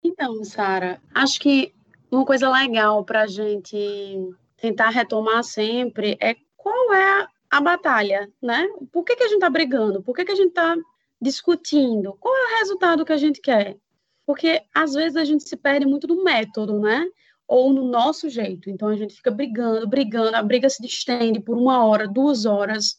Então, 0.05 0.45
Sara, 0.45 1.03
acho 1.13 1.41
que 1.41 1.75
uma 2.09 2.25
coisa 2.25 2.49
legal 2.49 3.05
para 3.05 3.23
a 3.23 3.27
gente 3.27 3.77
tentar 4.57 4.91
retomar 4.91 5.43
sempre 5.43 6.17
é 6.21 6.37
qual 6.57 6.95
é 6.95 7.27
a 7.51 7.61
batalha, 7.61 8.31
né? 8.41 8.69
Por 8.93 9.05
que, 9.05 9.17
que 9.17 9.25
a 9.25 9.27
gente 9.27 9.39
está 9.39 9.51
brigando? 9.51 10.01
Por 10.01 10.15
que, 10.15 10.25
que 10.25 10.31
a 10.31 10.37
gente 10.37 10.51
está 10.51 10.77
discutindo? 11.21 12.17
Qual 12.21 12.33
é 12.33 12.55
o 12.55 12.59
resultado 12.61 13.05
que 13.05 13.13
a 13.13 13.17
gente 13.17 13.41
quer? 13.41 13.77
Porque 14.25 14.63
às 14.73 14.95
vezes 14.95 15.17
a 15.17 15.25
gente 15.25 15.49
se 15.49 15.57
perde 15.57 15.87
muito 15.87 16.07
do 16.07 16.23
método, 16.23 16.79
né? 16.79 17.05
Ou 17.49 17.73
no 17.73 17.85
nosso 17.85 18.29
jeito. 18.29 18.71
Então 18.71 18.87
a 18.87 18.97
gente 18.97 19.17
fica 19.17 19.33
brigando, 19.33 19.89
brigando, 19.89 20.37
a 20.37 20.43
briga 20.43 20.71
se 20.71 20.87
estende 20.87 21.41
por 21.41 21.59
uma 21.59 21.85
hora, 21.85 22.07
duas 22.07 22.47
horas. 22.47 22.97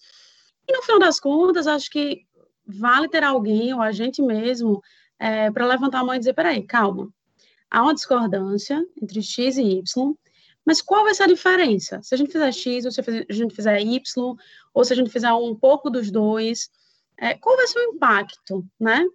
E 0.67 0.73
no 0.73 0.81
final 0.81 0.99
das 0.99 1.21
contas, 1.21 1.67
acho 1.67 1.89
que 1.89 2.26
vale 2.67 3.07
ter 3.07 3.23
alguém, 3.23 3.73
ou 3.73 3.81
a 3.81 3.91
gente 3.91 4.21
mesmo, 4.21 4.81
é, 5.19 5.49
para 5.49 5.65
levantar 5.65 5.99
a 5.99 6.03
mão 6.03 6.15
e 6.15 6.19
dizer: 6.19 6.33
peraí, 6.33 6.61
calma, 6.63 7.09
há 7.71 7.81
uma 7.81 7.93
discordância 7.93 8.85
entre 9.01 9.21
X 9.21 9.57
e 9.57 9.63
Y, 9.63 10.13
mas 10.65 10.81
qual 10.81 11.05
vai 11.05 11.13
ser 11.13 11.23
a 11.23 11.27
diferença? 11.27 12.01
Se 12.03 12.13
a 12.13 12.17
gente 12.17 12.31
fizer 12.31 12.51
X, 12.51 12.85
ou 12.85 12.91
se 12.91 12.99
a 12.99 13.33
gente 13.33 13.55
fizer 13.55 13.81
Y, 13.81 14.35
ou 14.73 14.83
se 14.83 14.93
a 14.93 14.95
gente 14.95 15.09
fizer 15.09 15.31
um 15.31 15.55
pouco 15.55 15.89
dos 15.89 16.11
dois, 16.11 16.69
é, 17.17 17.33
qual 17.35 17.55
vai 17.55 17.67
ser 17.67 17.79
o 17.79 17.93
impacto, 17.93 18.65
né? 18.79 19.05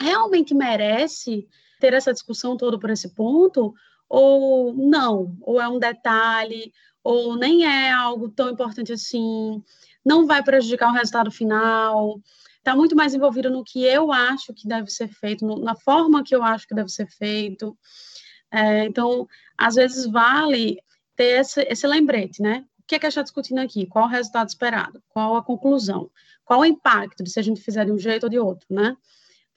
Realmente 0.00 0.54
merece 0.54 1.46
ter 1.78 1.92
essa 1.92 2.12
discussão 2.12 2.56
toda 2.56 2.78
por 2.78 2.90
esse 2.90 3.14
ponto? 3.14 3.74
Ou 4.08 4.72
não? 4.74 5.36
Ou 5.42 5.60
é 5.60 5.68
um 5.68 5.78
detalhe? 5.78 6.72
Ou 7.02 7.36
nem 7.36 7.66
é 7.66 7.92
algo 7.92 8.30
tão 8.30 8.50
importante 8.50 8.92
assim? 8.92 9.62
Não 10.04 10.26
vai 10.26 10.42
prejudicar 10.42 10.88
o 10.88 10.94
resultado 10.94 11.30
final? 11.30 12.18
Está 12.64 12.74
muito 12.74 12.96
mais 12.96 13.12
envolvido 13.12 13.50
no 13.50 13.62
que 13.62 13.84
eu 13.84 14.10
acho 14.10 14.54
que 14.54 14.66
deve 14.66 14.90
ser 14.90 15.08
feito, 15.08 15.46
no, 15.46 15.58
na 15.58 15.76
forma 15.76 16.24
que 16.24 16.34
eu 16.34 16.42
acho 16.42 16.66
que 16.66 16.74
deve 16.74 16.88
ser 16.88 17.06
feito. 17.06 17.76
É, 18.50 18.86
então, 18.86 19.28
às 19.58 19.74
vezes 19.74 20.06
vale 20.06 20.78
ter 21.14 21.40
esse, 21.40 21.60
esse 21.68 21.86
lembrete, 21.86 22.40
né? 22.40 22.64
O 22.78 22.86
que 22.86 22.94
é 22.94 22.98
que 22.98 23.06
a 23.06 23.10
gente 23.10 23.18
está 23.18 23.22
discutindo 23.22 23.58
aqui? 23.58 23.86
Qual 23.86 24.06
o 24.06 24.08
resultado 24.08 24.48
esperado? 24.48 25.02
Qual 25.10 25.36
a 25.36 25.44
conclusão? 25.44 26.10
Qual 26.42 26.60
o 26.60 26.64
impacto 26.64 27.22
de 27.22 27.30
se 27.30 27.38
a 27.38 27.42
gente 27.42 27.60
fizer 27.60 27.84
de 27.84 27.92
um 27.92 27.98
jeito 27.98 28.24
ou 28.24 28.30
de 28.30 28.38
outro, 28.38 28.66
né? 28.70 28.96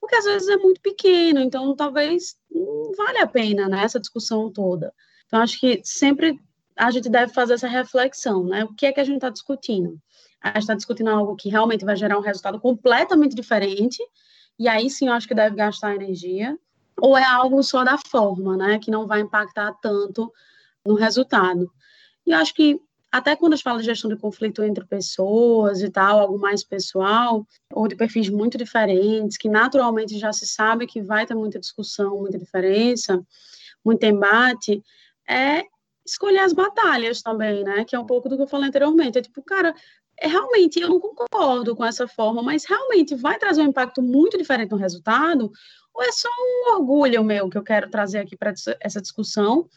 Porque 0.01 0.15
às 0.15 0.25
vezes 0.25 0.47
é 0.49 0.57
muito 0.57 0.81
pequeno, 0.81 1.39
então 1.39 1.75
talvez 1.75 2.35
não 2.51 2.91
vale 2.95 3.19
a 3.19 3.27
pena, 3.27 3.67
né, 3.67 3.83
essa 3.83 3.99
discussão 3.99 4.51
toda. 4.51 4.93
Então, 5.25 5.41
acho 5.41 5.59
que 5.59 5.81
sempre 5.83 6.39
a 6.75 6.91
gente 6.91 7.09
deve 7.09 7.33
fazer 7.33 7.55
essa 7.55 7.67
reflexão, 7.67 8.43
né? 8.45 8.63
O 8.65 8.73
que 8.73 8.85
é 8.85 8.91
que 8.91 8.99
a 8.99 9.03
gente 9.03 9.15
está 9.15 9.29
discutindo? 9.29 9.99
A 10.41 10.49
gente 10.49 10.59
está 10.59 10.75
discutindo 10.75 11.09
algo 11.09 11.35
que 11.35 11.49
realmente 11.49 11.85
vai 11.85 11.95
gerar 11.95 12.17
um 12.17 12.21
resultado 12.21 12.59
completamente 12.59 13.35
diferente, 13.35 14.01
e 14.57 14.67
aí 14.67 14.89
sim 14.89 15.07
eu 15.07 15.13
acho 15.13 15.27
que 15.27 15.35
deve 15.35 15.55
gastar 15.55 15.95
energia, 15.95 16.57
ou 16.99 17.17
é 17.17 17.23
algo 17.23 17.61
só 17.63 17.83
da 17.83 17.97
forma, 17.97 18.57
né? 18.57 18.79
Que 18.79 18.91
não 18.91 19.05
vai 19.05 19.21
impactar 19.21 19.73
tanto 19.81 20.31
no 20.85 20.95
resultado. 20.95 21.71
E 22.25 22.31
eu 22.31 22.37
acho 22.37 22.53
que 22.53 22.79
até 23.11 23.35
quando 23.35 23.53
a 23.53 23.55
gente 23.55 23.63
fala 23.63 23.79
de 23.79 23.85
gestão 23.85 24.09
de 24.09 24.17
conflito 24.17 24.63
entre 24.63 24.85
pessoas 24.85 25.81
e 25.81 25.89
tal, 25.89 26.19
algo 26.19 26.37
mais 26.37 26.63
pessoal, 26.63 27.47
ou 27.71 27.87
de 27.87 27.95
perfis 27.95 28.29
muito 28.29 28.57
diferentes, 28.57 29.37
que 29.37 29.49
naturalmente 29.49 30.19
já 30.19 30.33
se 30.33 30.45
sabe 30.45 30.87
que 30.87 31.01
vai 31.01 31.25
ter 31.25 31.33
muita 31.33 31.59
discussão, 31.59 32.19
muita 32.19 32.37
diferença, 32.37 33.23
muito 33.83 34.03
embate, 34.03 34.83
é 35.27 35.63
escolher 36.05 36.39
as 36.39 36.53
batalhas 36.53 37.21
também, 37.21 37.63
né? 37.63 37.85
Que 37.85 37.95
é 37.95 37.99
um 37.99 38.05
pouco 38.05 38.27
do 38.29 38.35
que 38.35 38.43
eu 38.43 38.47
falei 38.47 38.67
anteriormente. 38.67 39.17
É 39.17 39.21
tipo, 39.21 39.41
cara, 39.41 39.73
é, 40.19 40.27
realmente 40.27 40.79
eu 40.79 40.89
não 40.89 40.99
concordo 40.99 41.75
com 41.75 41.85
essa 41.85 42.07
forma, 42.07 42.41
mas 42.41 42.65
realmente 42.65 43.15
vai 43.15 43.37
trazer 43.37 43.61
um 43.61 43.67
impacto 43.67 44.01
muito 44.01 44.37
diferente 44.37 44.71
no 44.71 44.77
resultado, 44.77 45.51
ou 45.93 46.03
é 46.03 46.11
só 46.11 46.29
um 46.29 46.75
orgulho 46.75 47.23
meu 47.23 47.49
que 47.49 47.57
eu 47.57 47.63
quero 47.63 47.89
trazer 47.89 48.19
aqui 48.19 48.37
para 48.37 48.53
essa 48.79 49.01
discussão? 49.01 49.67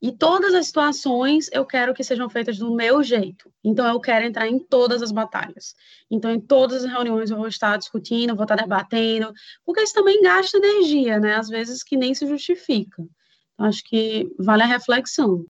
E 0.00 0.10
todas 0.10 0.54
as 0.54 0.66
situações 0.66 1.50
eu 1.52 1.66
quero 1.66 1.92
que 1.92 2.02
sejam 2.02 2.30
feitas 2.30 2.56
do 2.56 2.74
meu 2.74 3.02
jeito. 3.02 3.52
Então 3.62 3.86
eu 3.86 4.00
quero 4.00 4.24
entrar 4.24 4.48
em 4.48 4.58
todas 4.58 5.02
as 5.02 5.12
batalhas. 5.12 5.74
Então 6.10 6.30
em 6.30 6.40
todas 6.40 6.84
as 6.84 6.90
reuniões 6.90 7.30
eu 7.30 7.36
vou 7.36 7.48
estar 7.48 7.76
discutindo, 7.76 8.34
vou 8.34 8.44
estar 8.44 8.56
debatendo, 8.56 9.30
porque 9.62 9.82
isso 9.82 9.92
também 9.92 10.22
gasta 10.22 10.56
energia, 10.56 11.20
né? 11.20 11.34
Às 11.34 11.48
vezes 11.50 11.82
que 11.82 11.98
nem 11.98 12.14
se 12.14 12.26
justifica. 12.26 13.04
Acho 13.58 13.82
que 13.84 14.26
vale 14.38 14.62
a 14.62 14.66
reflexão. 14.66 15.44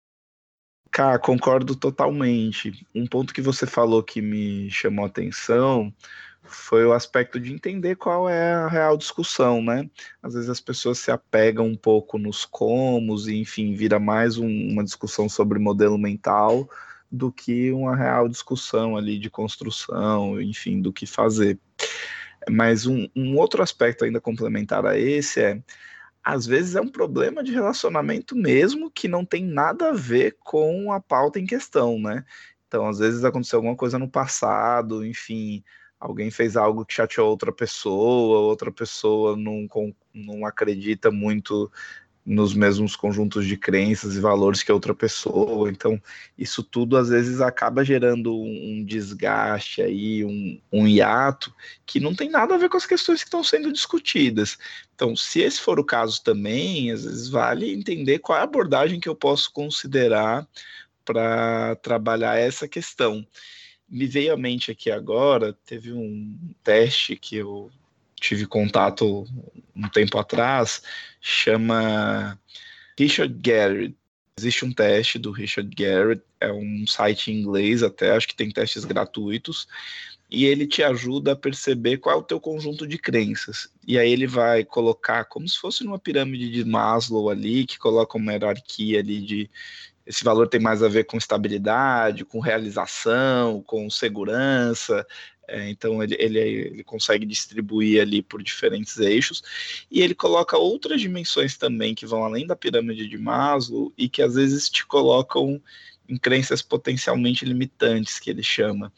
Cá, 0.96 1.20
concordo 1.20 1.75
totalmente. 1.75 2.88
Um 2.96 3.06
ponto 3.06 3.34
que 3.34 3.42
você 3.42 3.68
falou 3.68 4.02
que 4.02 4.22
me 4.22 4.70
chamou 4.72 5.04
a 5.04 5.10
atenção 5.10 5.94
foi 6.42 6.86
o 6.86 6.94
aspecto 6.94 7.38
de 7.38 7.52
entender 7.52 7.98
qual 7.98 8.30
é 8.30 8.54
a 8.54 8.70
real 8.70 8.96
discussão, 8.96 9.62
né? 9.62 9.90
Às 10.24 10.36
vezes 10.36 10.50
as 10.50 10.62
pessoas 10.62 10.98
se 10.98 11.12
apegam 11.12 11.66
um 11.68 11.75
pouco 11.75 12.18
nos 12.18 12.46
comos 12.46 13.28
e, 13.28 13.36
enfim, 13.36 13.75
vira 13.75 14.00
mais 14.00 14.38
um, 14.38 14.48
uma 14.48 14.86
discussão 14.86 15.28
sobre 15.28 15.60
modelo 15.60 15.98
mental 15.98 16.70
do 17.12 17.30
que 17.30 17.74
uma 17.74 17.94
real 17.94 18.30
discussão 18.30 18.96
ali 18.96 19.20
de 19.20 19.30
construção, 19.30 20.40
enfim, 20.42 20.82
do 20.82 20.94
que 20.94 21.06
fazer. 21.06 21.60
Mas 22.50 22.88
um, 22.88 23.06
um 23.14 23.36
outro 23.36 23.62
aspecto 23.62 24.06
ainda 24.06 24.22
complementar 24.22 24.86
a 24.86 24.98
esse 24.98 25.42
é 25.42 25.62
às 26.25 26.48
vezes 26.48 26.75
é 26.75 26.82
um 26.82 26.89
problema 26.89 27.44
de 27.44 27.51
relacionamento 27.51 28.36
mesmo 28.36 28.89
que 28.89 29.08
não 29.08 29.24
tem 29.24 29.46
nada 29.46 29.89
a 29.89 29.94
ver 29.94 30.36
com 30.39 30.91
a 30.91 31.00
pauta 31.00 31.39
em 31.39 31.46
questão, 31.46 32.00
né? 32.00 32.25
Então, 32.67 32.88
às 32.88 32.98
vezes 32.98 33.24
aconteceu 33.24 33.58
alguma 33.60 33.75
coisa 33.75 34.00
no 34.00 34.10
passado, 34.10 35.05
enfim, 35.05 35.63
alguém 36.00 36.32
fez 36.32 36.58
algo 36.58 36.84
que 36.84 36.96
chateou 36.96 37.29
outra 37.29 37.51
pessoa, 37.53 38.39
outra 38.39 38.72
pessoa 38.72 39.38
não, 39.38 39.67
não 40.13 40.48
acredita 40.48 41.12
muito 41.12 41.72
nos 42.25 42.55
mesmos 42.55 42.96
conjuntos 42.96 43.46
de 43.46 43.55
crenças 43.55 44.15
e 44.15 44.20
valores 44.20 44.63
que 44.63 44.72
a 44.72 44.74
outra 44.74 44.96
pessoa. 44.96 45.70
Então, 45.70 46.01
isso 46.38 46.63
tudo 46.63 46.98
às 46.98 47.10
vezes 47.10 47.39
acaba 47.39 47.86
gerando 47.86 48.36
um 48.36 48.84
desgaste 48.84 49.82
aí, 49.82 50.25
um, 50.25 50.60
um 50.72 50.88
hiato 50.88 51.53
que 51.86 52.00
não 52.00 52.15
tem 52.15 52.29
nada 52.29 52.55
a 52.55 52.58
ver 52.58 52.67
com 52.67 52.77
as 52.77 52.86
questões 52.88 53.20
que 53.22 53.27
estão 53.27 53.44
sendo 53.44 53.72
discutidas. 53.72 54.58
Então, 54.96 55.15
se 55.15 55.41
esse 55.41 55.62
for 55.62 55.79
o 55.79 55.84
caso 55.84 56.24
também, 56.24 56.91
às 56.91 57.03
vezes 57.03 57.29
vale 57.29 57.72
entender 57.72 58.20
qual 58.20 58.39
é 58.39 58.41
a 58.41 58.46
abordagem 58.46 59.00
que 59.00 59.10
eu 59.10 59.15
posso 59.15 59.51
considerar 59.53 60.48
para 61.03 61.75
trabalhar 61.75 62.38
essa 62.39 62.67
questão. 62.67 63.25
Me 63.88 64.08
veio 64.08 64.34
à 64.34 64.38
mente 64.38 64.71
aqui 64.71 64.89
agora, 64.89 65.54
teve 65.63 65.93
um 65.93 66.36
teste 66.63 67.15
que 67.15 67.36
eu 67.36 67.69
tive 68.19 68.45
contato 68.45 69.25
um 69.75 69.89
tempo 69.89 70.17
atrás, 70.17 70.82
chama 71.21 72.39
Richard 72.97 73.34
Garrett. 73.41 73.95
Existe 74.38 74.65
um 74.65 74.71
teste 74.71 75.17
do 75.17 75.32
Richard 75.32 75.69
Garrett, 75.73 76.21
é 76.41 76.51
um 76.51 76.86
site 76.86 77.32
em 77.32 77.39
inglês 77.39 77.82
até, 77.82 78.12
acho 78.12 78.28
que 78.28 78.36
tem 78.36 78.51
testes 78.51 78.84
gratuitos, 78.84 79.65
e 80.30 80.43
ele 80.43 80.67
te 80.67 80.84
ajuda 80.84 81.32
a 81.32 81.36
perceber 81.36 81.97
qual 81.97 82.17
é 82.17 82.19
o 82.19 82.23
teu 82.23 82.39
conjunto 82.39 82.86
de 82.86 82.97
crenças. 82.97 83.69
E 83.88 83.97
aí 83.97 84.12
ele 84.12 84.28
vai 84.28 84.65
colocar 84.65 85.23
como 85.25 85.47
se 85.47 85.58
fosse 85.58 85.84
numa 85.86 85.99
pirâmide 85.99 86.51
de 86.51 86.65
Maslow 86.65 87.30
ali, 87.30 87.65
que 87.65 87.80
coloca 87.80 88.17
uma 88.17 88.34
hierarquia 88.34 88.99
ali 88.99 89.21
de 89.21 89.49
esse 90.06 90.24
valor 90.24 90.48
tem 90.48 90.60
mais 90.60 90.84
a 90.84 90.88
ver 90.88 91.06
com 91.06 91.18
estabilidade, 91.18 92.26
com 92.26 92.39
realização, 92.39 93.62
com 93.63 93.89
segurança, 93.89 95.06
é, 95.48 95.70
então 95.70 96.02
ele, 96.02 96.15
ele, 96.20 96.39
ele, 96.39 96.84
consegue 96.84 97.26
distribuir 97.26 98.02
ali 98.02 98.22
por 98.22 98.41
diferentes 98.41 98.98
eixos 98.98 99.44
e 99.91 100.02
ele 100.02 100.15
coloca 100.15 100.58
outras 100.58 101.00
dimensões 101.00 101.56
também 101.56 101.94
que 101.94 102.06
vão 102.06 102.24
além 102.24 102.48
da 102.48 102.56
pirâmide 102.56 103.08
de 103.08 103.18
Maslow 103.18 103.94
e 103.98 104.10
que 104.10 104.22
às 104.22 104.36
vezes 104.36 104.70
te 104.70 104.86
colocam 104.86 105.62
em 106.08 106.18
crenças 106.18 106.62
potencialmente 106.62 107.46
limitantes, 107.46 108.20
que 108.20 108.30
ele 108.30 108.44
chama, 108.44 108.91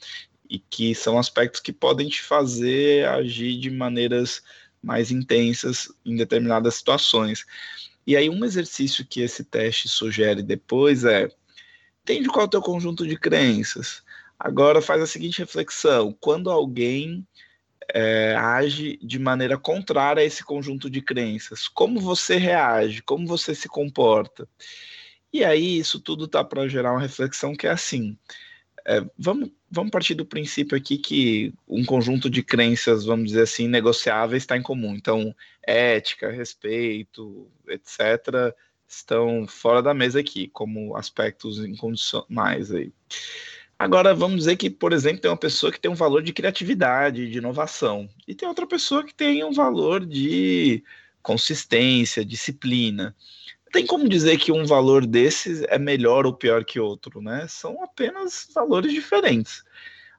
e 0.49 0.59
que 0.59 0.93
são 0.95 1.17
aspectos 1.17 1.61
que 1.61 1.73
podem 1.73 2.07
te 2.07 2.21
fazer 2.21 3.07
agir 3.07 3.59
de 3.59 3.69
maneiras 3.69 4.41
mais 4.81 5.11
intensas 5.11 5.91
em 6.05 6.15
determinadas 6.15 6.75
situações. 6.75 7.45
E 8.07 8.15
aí 8.15 8.29
um 8.29 8.43
exercício 8.43 9.05
que 9.05 9.21
esse 9.21 9.43
teste 9.43 9.87
sugere 9.89 10.41
depois 10.41 11.03
é 11.03 11.29
entende 12.01 12.29
qual 12.29 12.45
é 12.45 12.47
o 12.47 12.49
teu 12.49 12.61
conjunto 12.61 13.05
de 13.05 13.17
crenças 13.19 14.01
Agora 14.39 14.81
faz 14.81 15.01
a 15.01 15.07
seguinte 15.07 15.39
reflexão: 15.39 16.15
quando 16.19 16.51
alguém 16.51 17.27
é, 17.93 18.35
age 18.35 18.97
de 19.01 19.17
maneira 19.17 19.57
contrária 19.57 20.21
a 20.21 20.25
esse 20.25 20.43
conjunto 20.43 20.89
de 20.89 21.01
crenças, 21.01 21.67
como 21.67 21.99
você 21.99 22.37
reage, 22.37 23.01
como 23.01 23.25
você 23.25 23.55
se 23.55 23.67
comporta? 23.67 24.47
E 25.33 25.43
aí 25.43 25.79
isso 25.79 25.99
tudo 25.99 26.27
tá 26.27 26.43
para 26.43 26.67
gerar 26.67 26.91
uma 26.91 27.01
reflexão 27.01 27.55
que 27.55 27.67
é 27.67 27.71
assim. 27.71 28.17
É, 28.85 29.01
vamos, 29.17 29.51
vamos 29.69 29.91
partir 29.91 30.13
do 30.13 30.25
princípio 30.25 30.77
aqui 30.77 30.97
que 30.97 31.53
um 31.67 31.83
conjunto 31.85 32.29
de 32.29 32.41
crenças, 32.41 33.05
vamos 33.05 33.27
dizer 33.27 33.43
assim, 33.43 33.67
negociáveis 33.67 34.43
está 34.43 34.57
em 34.57 34.61
comum. 34.61 34.95
Então, 34.95 35.35
ética, 35.63 36.31
respeito, 36.31 37.47
etc., 37.67 38.53
estão 38.87 39.45
fora 39.47 39.81
da 39.81 39.93
mesa 39.93 40.19
aqui, 40.19 40.47
como 40.47 40.95
aspectos 40.95 41.59
incondicionais 41.59 42.71
aí. 42.71 42.91
Agora, 43.77 44.15
vamos 44.15 44.37
dizer 44.37 44.55
que, 44.55 44.69
por 44.69 44.91
exemplo, 44.91 45.21
tem 45.21 45.29
uma 45.29 45.37
pessoa 45.37 45.71
que 45.71 45.79
tem 45.79 45.91
um 45.91 45.95
valor 45.95 46.23
de 46.23 46.33
criatividade, 46.33 47.29
de 47.29 47.37
inovação, 47.37 48.09
e 48.27 48.33
tem 48.33 48.47
outra 48.47 48.65
pessoa 48.65 49.03
que 49.03 49.13
tem 49.13 49.43
um 49.43 49.51
valor 49.51 50.05
de 50.05 50.83
consistência, 51.21 52.25
disciplina. 52.25 53.15
Tem 53.71 53.85
como 53.85 54.07
dizer 54.07 54.37
que 54.37 54.51
um 54.51 54.65
valor 54.65 55.05
desses 55.05 55.63
é 55.63 55.77
melhor 55.77 56.25
ou 56.25 56.33
pior 56.33 56.63
que 56.63 56.79
outro, 56.79 57.21
né? 57.21 57.45
São 57.47 57.83
apenas 57.83 58.47
valores 58.53 58.93
diferentes. 58.93 59.63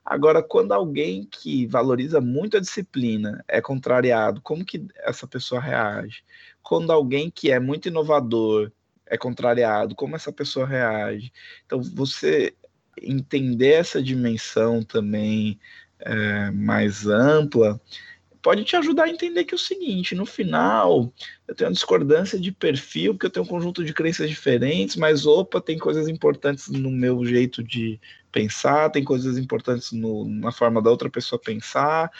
Agora, 0.05 0.41
quando 0.41 0.71
alguém 0.71 1.27
que 1.29 1.67
valoriza 1.67 2.19
muito 2.19 2.57
a 2.57 2.59
disciplina 2.59 3.43
é 3.47 3.61
contrariado, 3.61 4.41
como 4.41 4.65
que 4.65 4.87
essa 4.97 5.27
pessoa 5.27 5.61
reage? 5.61 6.23
Quando 6.63 6.91
alguém 6.91 7.29
que 7.29 7.51
é 7.51 7.59
muito 7.59 7.87
inovador 7.89 8.71
é 9.05 9.17
contrariado, 9.17 9.95
como 9.95 10.15
essa 10.15 10.31
pessoa 10.31 10.65
reage? 10.65 11.31
Então, 11.65 11.81
você 11.81 12.53
entender 13.01 13.73
essa 13.73 14.01
dimensão 14.01 14.83
também 14.83 15.59
é, 15.99 16.51
mais 16.51 17.05
ampla 17.05 17.79
pode 18.41 18.63
te 18.63 18.75
ajudar 18.75 19.03
a 19.03 19.09
entender 19.09 19.43
que 19.43 19.53
é 19.53 19.57
o 19.57 19.59
seguinte, 19.59 20.15
no 20.15 20.25
final, 20.25 21.13
eu 21.47 21.55
tenho 21.55 21.69
uma 21.69 21.73
discordância 21.73 22.39
de 22.39 22.51
perfil, 22.51 23.13
porque 23.13 23.25
eu 23.25 23.29
tenho 23.29 23.45
um 23.45 23.49
conjunto 23.49 23.83
de 23.83 23.93
crenças 23.93 24.29
diferentes, 24.29 24.95
mas 24.95 25.25
opa, 25.25 25.59
tem 25.59 25.77
coisas 25.77 26.07
importantes 26.07 26.69
no 26.69 26.89
meu 26.89 27.25
jeito 27.25 27.63
de 27.63 27.99
pensar, 28.31 28.89
tem 28.89 29.03
coisas 29.03 29.37
importantes 29.37 29.91
no, 29.91 30.25
na 30.25 30.51
forma 30.51 30.81
da 30.81 30.89
outra 30.89 31.09
pessoa 31.09 31.39
pensar, 31.39 32.11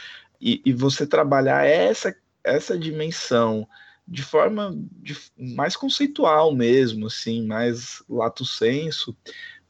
e, 0.42 0.62
e 0.66 0.74
você 0.74 1.06
trabalhar 1.06 1.66
essa, 1.66 2.16
essa 2.44 2.78
dimensão 2.78 3.68
de 4.08 4.24
forma 4.24 4.76
de, 5.02 5.16
mais 5.38 5.76
conceitual 5.76 6.54
mesmo, 6.54 7.08
assim, 7.08 7.46
mais 7.46 8.04
lato 8.10 8.44
senso, 8.44 9.16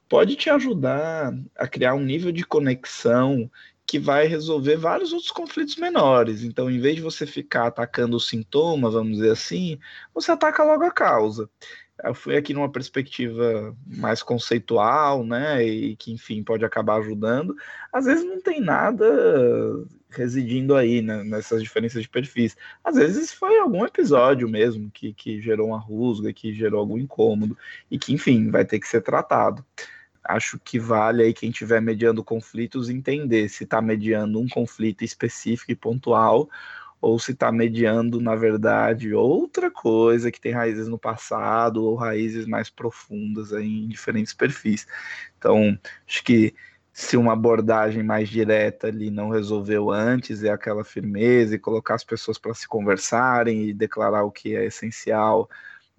pode 0.08 0.36
te 0.36 0.50
ajudar 0.50 1.34
a 1.56 1.68
criar 1.68 1.94
um 1.94 2.04
nível 2.04 2.32
de 2.32 2.46
conexão 2.46 3.52
que 3.89 3.97
vai 3.97 4.28
resolver 4.28 4.75
vários 4.75 5.12
outros 5.12 5.32
conflitos 5.32 5.75
menores. 5.75 6.43
Então, 6.43 6.69
em 6.69 6.80
vez 6.80 6.97
de 6.97 7.02
você 7.02 7.25
ficar 7.25 7.65
atacando 7.65 8.17
o 8.17 8.19
sintoma, 8.19 8.91
vamos 8.91 9.17
dizer 9.17 9.32
assim, 9.32 9.80
você 10.13 10.32
ataca 10.32 10.63
logo 10.63 10.84
a 10.84 10.91
causa. 10.91 11.49
eu 12.04 12.13
fui 12.13 12.38
aqui 12.38 12.54
numa 12.54 12.71
perspectiva 12.71 13.75
mais 13.88 14.21
conceitual, 14.21 15.25
né, 15.25 15.65
e 15.65 15.95
que, 15.95 16.12
enfim, 16.12 16.43
pode 16.43 16.63
acabar 16.63 16.99
ajudando. 16.99 17.56
Às 17.91 18.06
vezes 18.06 18.23
não 18.23 18.39
tem 18.39 18.62
nada 18.62 19.06
residindo 20.12 20.75
aí 20.75 21.02
né, 21.02 21.23
nessas 21.23 21.63
diferenças 21.63 22.04
de 22.04 22.10
perfis. 22.10 22.56
Às 22.84 22.95
vezes 22.95 23.34
foi 23.34 23.58
algum 23.58 23.84
episódio 23.86 24.47
mesmo 24.47 24.91
que, 24.91 25.13
que 25.13 25.41
gerou 25.41 25.69
uma 25.69 25.80
rusga, 25.80 26.32
que 26.32 26.54
gerou 26.54 26.80
algum 26.80 26.97
incômodo, 26.97 27.58
e 27.89 27.97
que, 27.97 28.13
enfim, 28.13 28.52
vai 28.52 28.63
ter 28.65 28.80
que 28.80 28.88
ser 28.88 29.02
tratado. 29.02 29.65
Acho 30.30 30.60
que 30.60 30.78
vale 30.78 31.24
aí 31.24 31.34
quem 31.34 31.50
estiver 31.50 31.82
mediando 31.82 32.24
conflitos 32.24 32.88
entender 32.88 33.50
se 33.50 33.63
está 33.63 33.82
mediando 33.82 34.39
um 34.39 34.48
conflito 34.48 35.04
específico 35.04 35.72
e 35.72 35.76
pontual 35.76 36.48
ou 37.02 37.18
se 37.18 37.32
está 37.32 37.52
mediando, 37.52 38.22
na 38.22 38.36
verdade, 38.36 39.12
outra 39.12 39.72
coisa 39.72 40.32
que 40.32 40.39
tem 40.39 40.52
raízes 40.52 40.88
no 40.88 41.00
passado 41.00 41.84
ou 41.84 41.96
raízes 41.96 42.46
mais 42.46 42.70
profundas 42.70 43.52
em 43.54 43.88
diferentes 43.88 44.32
perfis. 44.32 44.86
Então, 45.39 45.76
acho 46.08 46.24
que 46.24 46.54
se 46.94 47.18
uma 47.18 47.34
abordagem 47.34 48.04
mais 48.04 48.30
direta 48.30 48.86
ali 48.88 49.10
não 49.10 49.30
resolveu 49.30 49.89
antes, 49.89 50.44
é 50.44 50.52
aquela 50.52 50.84
firmeza 50.84 51.56
e 51.56 51.60
colocar 51.60 51.96
as 51.96 52.04
pessoas 52.04 52.38
para 52.38 52.54
se 52.54 52.68
conversarem 52.68 53.70
e 53.70 53.74
declarar 53.74 54.24
o 54.26 54.32
que 54.32 54.56
é 54.56 54.65
essencial, 54.65 55.50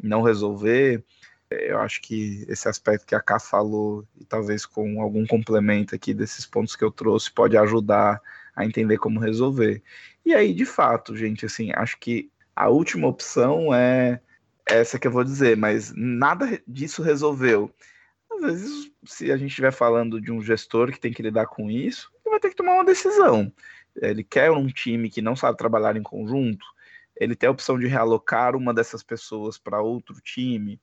não 0.01 0.23
resolver. 0.23 1.03
Eu 1.51 1.81
acho 1.81 2.01
que 2.01 2.45
esse 2.49 2.69
aspecto 2.69 3.05
que 3.05 3.15
a 3.15 3.21
Ká 3.21 3.41
falou, 3.41 4.07
e 4.19 4.25
talvez 4.25 4.65
com 4.65 5.03
algum 5.03 5.27
complemento 5.27 5.95
aqui 5.95 6.15
desses 6.15 6.47
pontos 6.47 6.77
que 6.77 6.85
eu 6.85 6.93
trouxe, 6.93 7.31
pode 7.33 7.57
ajudar 7.57 8.21
a 8.55 8.65
entender 8.65 8.99
como 8.99 9.19
resolver. 9.19 9.83
E 10.25 10.33
aí, 10.33 10.55
de 10.55 10.65
fato, 10.65 11.17
gente, 11.17 11.45
assim, 11.45 11.73
acho 11.75 11.99
que 11.99 12.31
a 12.55 12.69
última 12.69 13.09
opção 13.09 13.75
é 13.75 14.21
essa 14.65 14.99
que 14.99 15.09
eu 15.09 15.11
vou 15.11 15.25
dizer, 15.25 15.57
mas 15.57 15.93
nada 15.97 16.63
disso 16.69 17.03
resolveu. 17.03 17.73
Às 18.31 18.41
vezes, 18.43 18.93
se 19.05 19.33
a 19.33 19.37
gente 19.37 19.51
estiver 19.51 19.73
falando 19.73 20.21
de 20.21 20.31
um 20.31 20.41
gestor 20.41 20.93
que 20.93 21.01
tem 21.01 21.13
que 21.13 21.23
lidar 21.23 21.47
com 21.47 21.69
isso, 21.69 22.13
ele 22.25 22.31
vai 22.31 22.41
ter 22.41 22.51
que 22.51 22.57
tomar 22.57 22.75
uma 22.75 22.85
decisão. 22.85 23.53
Ele 23.97 24.23
quer 24.23 24.53
um 24.53 24.69
time 24.69 25.11
que 25.11 25.21
não 25.21 25.35
sabe 25.35 25.59
trabalhar 25.59 25.97
em 25.97 26.03
conjunto, 26.03 26.65
ele 27.17 27.35
tem 27.35 27.49
a 27.49 27.53
opção 27.53 27.79
de 27.79 27.87
realocar 27.87 28.55
uma 28.55 28.73
dessas 28.73 29.03
pessoas 29.03 29.59
para 29.59 29.83
outro 29.83 30.21
time, 30.23 30.81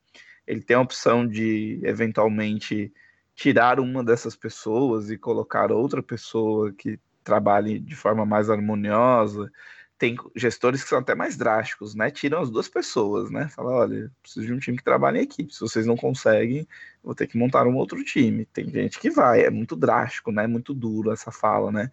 ele 0.48 0.62
tem 0.62 0.76
a 0.78 0.82
opção 0.82 1.28
de, 1.28 1.80
eventualmente, 1.84 2.92
tirar 3.36 3.80
uma 3.80 4.04
dessas 4.04 4.36
pessoas 4.36 5.12
e 5.12 5.18
colocar 5.18 5.72
outra 5.72 6.02
pessoa 6.02 6.72
que 6.72 7.00
trabalhe 7.24 7.78
de 7.80 7.96
forma 7.96 8.26
mais 8.26 8.50
harmoniosa. 8.50 9.52
Tem 9.98 10.16
gestores 10.36 10.84
que 10.84 10.90
são 10.90 11.00
até 11.00 11.14
mais 11.14 11.36
drásticos, 11.36 11.94
né? 11.94 12.10
Tiram 12.10 12.40
as 12.42 12.50
duas 12.50 12.70
pessoas, 12.70 13.30
né? 13.30 13.50
Fala, 13.50 13.72
olha, 13.72 14.12
preciso 14.22 14.46
de 14.46 14.54
um 14.54 14.60
time 14.60 14.78
que 14.78 14.84
trabalhe 14.84 15.20
em 15.20 15.24
equipe. 15.24 15.54
Se 15.54 15.60
vocês 15.60 15.86
não 15.86 15.98
conseguem, 15.98 16.68
vou 17.04 17.14
ter 17.14 17.28
que 17.28 17.38
montar 17.38 17.68
um 17.68 17.76
outro 17.76 18.04
time. 18.04 18.46
Tem 18.46 18.70
gente 18.70 19.00
que 19.00 19.10
vai, 19.10 19.42
é 19.42 19.50
muito 19.50 19.76
drástico, 19.76 20.32
né? 20.32 20.48
Muito 20.48 20.74
duro 20.74 21.12
essa 21.12 21.32
fala, 21.32 21.72
né? 21.72 21.92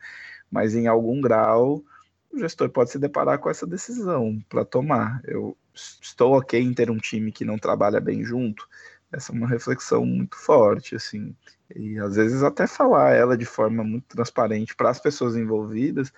Mas 0.51 0.75
em 0.75 0.87
algum 0.87 1.21
grau, 1.21 1.83
o 2.33 2.39
gestor 2.39 2.69
pode 2.71 2.91
se 2.91 2.99
deparar 2.99 3.39
com 3.39 3.51
essa 3.51 3.67
decisão 3.67 4.39
para 4.49 4.65
tomar. 4.65 5.21
Eu 5.25 5.57
estou 5.75 6.37
ok 6.37 6.61
em 6.61 6.73
ter 6.73 6.91
um 6.91 6.99
time 6.99 7.33
que 7.33 7.45
não 7.45 7.59
trabalha 7.59 8.01
bem 8.01 8.25
junto. 8.25 8.69
Essa 9.13 9.33
é 9.33 9.35
uma 9.35 9.49
reflexão 9.49 10.05
muito 10.05 10.37
forte, 10.37 10.97
assim. 10.97 11.35
E 11.75 11.99
às 11.99 12.17
vezes 12.17 12.43
até 12.43 12.67
falar 12.67 13.13
ela 13.13 13.37
de 13.37 13.45
forma 13.45 13.83
muito 13.85 14.07
transparente 14.09 14.75
para 14.75 14.91
as 14.91 15.01
pessoas 15.01 15.37
envolvidas 15.37 16.13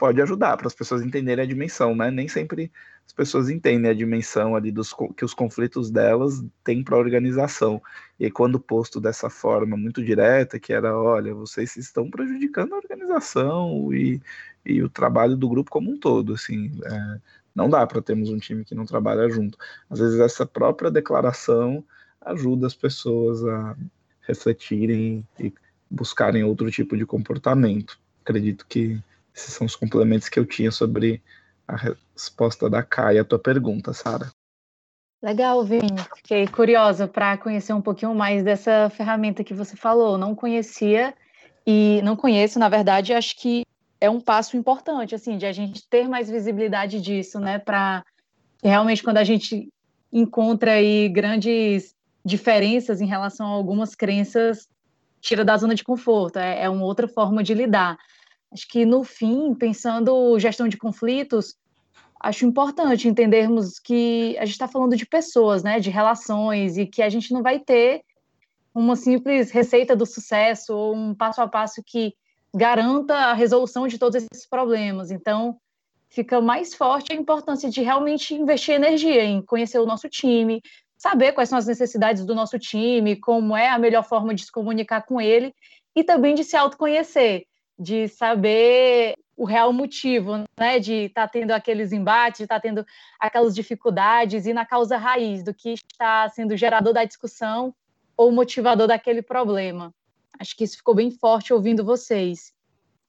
pode 0.00 0.20
ajudar 0.22 0.56
para 0.56 0.66
as 0.66 0.74
pessoas 0.74 1.02
entenderem 1.02 1.44
a 1.44 1.48
dimensão, 1.48 1.94
né? 1.94 2.10
Nem 2.10 2.26
sempre 2.26 2.72
as 3.06 3.12
pessoas 3.12 3.50
entendem 3.50 3.90
a 3.90 3.94
dimensão 3.94 4.56
ali 4.56 4.72
dos 4.72 4.94
que 5.16 5.24
os 5.24 5.34
conflitos 5.34 5.90
delas 5.90 6.42
têm 6.64 6.82
para 6.82 6.96
a 6.96 6.98
organização. 6.98 7.82
E 8.18 8.30
quando 8.30 8.58
posto 8.58 9.00
dessa 9.00 9.28
forma 9.28 9.76
muito 9.76 10.02
direta, 10.02 10.58
que 10.58 10.72
era, 10.72 10.96
olha, 10.96 11.34
vocês 11.34 11.76
estão 11.76 12.10
prejudicando 12.10 12.72
a 12.72 12.78
organização 12.78 13.92
e, 13.92 14.22
e 14.64 14.82
o 14.82 14.88
trabalho 14.88 15.36
do 15.36 15.48
grupo 15.48 15.70
como 15.70 15.90
um 15.90 15.98
todo, 15.98 16.32
assim, 16.34 16.70
é, 16.84 17.20
não 17.54 17.68
dá 17.68 17.86
para 17.86 18.02
termos 18.02 18.30
um 18.30 18.38
time 18.38 18.64
que 18.64 18.74
não 18.74 18.86
trabalha 18.86 19.28
junto. 19.28 19.58
Às 19.88 19.98
vezes 19.98 20.20
essa 20.20 20.46
própria 20.46 20.90
declaração 20.90 21.84
ajuda 22.20 22.66
as 22.66 22.74
pessoas 22.74 23.44
a 23.44 23.76
refletirem 24.22 25.26
e 25.38 25.52
buscarem 25.90 26.44
outro 26.44 26.70
tipo 26.70 26.96
de 26.96 27.04
comportamento. 27.04 27.98
Acredito 28.22 28.66
que 28.68 29.00
esses 29.34 29.52
são 29.54 29.66
os 29.66 29.74
complementos 29.74 30.28
que 30.28 30.38
eu 30.38 30.44
tinha 30.44 30.70
sobre 30.70 31.22
a 31.66 31.76
resposta 31.76 32.68
da 32.68 32.82
Kai 32.82 33.18
à 33.18 33.24
tua 33.24 33.38
pergunta, 33.38 33.92
Sara. 33.92 34.30
Legal, 35.22 35.62
Vini. 35.64 35.98
Fiquei 36.16 36.46
curiosa 36.46 37.06
para 37.06 37.36
conhecer 37.36 37.72
um 37.72 37.82
pouquinho 37.82 38.14
mais 38.14 38.42
dessa 38.42 38.88
ferramenta 38.90 39.44
que 39.44 39.52
você 39.52 39.76
falou. 39.76 40.16
Não 40.16 40.34
conhecia 40.34 41.14
e 41.66 42.00
não 42.02 42.16
conheço, 42.16 42.58
na 42.58 42.68
verdade, 42.68 43.12
acho 43.12 43.36
que 43.36 43.64
é 44.00 44.08
um 44.08 44.20
passo 44.20 44.56
importante, 44.56 45.14
assim, 45.14 45.36
de 45.36 45.46
a 45.46 45.52
gente 45.52 45.86
ter 45.88 46.08
mais 46.08 46.30
visibilidade 46.30 47.00
disso, 47.00 47.38
né? 47.38 47.58
Para 47.58 48.04
realmente 48.62 49.02
quando 49.02 49.18
a 49.18 49.24
gente 49.24 49.68
encontra 50.12 50.72
aí 50.72 51.08
grandes 51.08 51.94
diferenças 52.24 53.00
em 53.00 53.06
relação 53.06 53.46
a 53.46 53.50
algumas 53.50 53.94
crenças 53.94 54.68
tira 55.20 55.44
da 55.44 55.56
zona 55.56 55.74
de 55.74 55.84
conforto, 55.84 56.38
é, 56.38 56.62
é 56.62 56.70
uma 56.70 56.84
outra 56.84 57.06
forma 57.06 57.42
de 57.42 57.52
lidar. 57.52 57.98
Acho 58.50 58.66
que 58.66 58.86
no 58.86 59.04
fim, 59.04 59.54
pensando 59.54 60.38
gestão 60.38 60.66
de 60.66 60.78
conflitos, 60.78 61.54
acho 62.18 62.46
importante 62.46 63.06
entendermos 63.06 63.78
que 63.78 64.36
a 64.38 64.44
gente 64.44 64.54
está 64.54 64.66
falando 64.66 64.96
de 64.96 65.06
pessoas, 65.06 65.62
né, 65.62 65.78
de 65.78 65.90
relações, 65.90 66.76
e 66.76 66.86
que 66.86 67.02
a 67.02 67.08
gente 67.08 67.32
não 67.32 67.42
vai 67.42 67.58
ter 67.58 68.02
uma 68.74 68.96
simples 68.96 69.50
receita 69.50 69.94
do 69.94 70.06
sucesso 70.06 70.74
ou 70.74 70.94
um 70.94 71.14
passo 71.14 71.42
a 71.42 71.48
passo 71.48 71.82
que 71.84 72.14
garanta 72.54 73.14
a 73.14 73.32
resolução 73.32 73.86
de 73.86 73.98
todos 73.98 74.16
esses 74.16 74.46
problemas. 74.46 75.10
Então, 75.10 75.58
fica 76.08 76.40
mais 76.40 76.74
forte 76.74 77.12
a 77.12 77.16
importância 77.16 77.70
de 77.70 77.80
realmente 77.82 78.34
investir 78.34 78.74
energia 78.74 79.24
em 79.24 79.40
conhecer 79.40 79.78
o 79.78 79.86
nosso 79.86 80.08
time, 80.08 80.60
saber 80.96 81.32
quais 81.32 81.48
são 81.48 81.58
as 81.58 81.66
necessidades 81.66 82.24
do 82.24 82.34
nosso 82.34 82.58
time, 82.58 83.16
como 83.16 83.56
é 83.56 83.68
a 83.68 83.78
melhor 83.78 84.04
forma 84.04 84.34
de 84.34 84.44
se 84.44 84.52
comunicar 84.52 85.02
com 85.02 85.20
ele 85.20 85.54
e 85.94 86.04
também 86.04 86.34
de 86.34 86.44
se 86.44 86.56
autoconhecer, 86.56 87.46
de 87.78 88.08
saber 88.08 89.14
o 89.36 89.44
real 89.46 89.72
motivo, 89.72 90.44
né, 90.58 90.78
de 90.78 91.06
estar 91.06 91.26
tá 91.26 91.28
tendo 91.28 91.52
aqueles 91.52 91.92
embates, 91.92 92.38
de 92.38 92.44
estar 92.44 92.56
tá 92.56 92.60
tendo 92.60 92.84
aquelas 93.18 93.54
dificuldades 93.54 94.44
e 94.44 94.52
na 94.52 94.66
causa 94.66 94.98
raiz 94.98 95.42
do 95.42 95.54
que 95.54 95.70
está 95.70 96.28
sendo 96.28 96.56
gerador 96.56 96.92
da 96.92 97.04
discussão 97.04 97.74
ou 98.14 98.30
motivador 98.30 98.86
daquele 98.86 99.22
problema. 99.22 99.94
Acho 100.38 100.56
que 100.56 100.64
isso 100.64 100.76
ficou 100.76 100.94
bem 100.94 101.10
forte 101.10 101.52
ouvindo 101.52 101.84
vocês. 101.84 102.52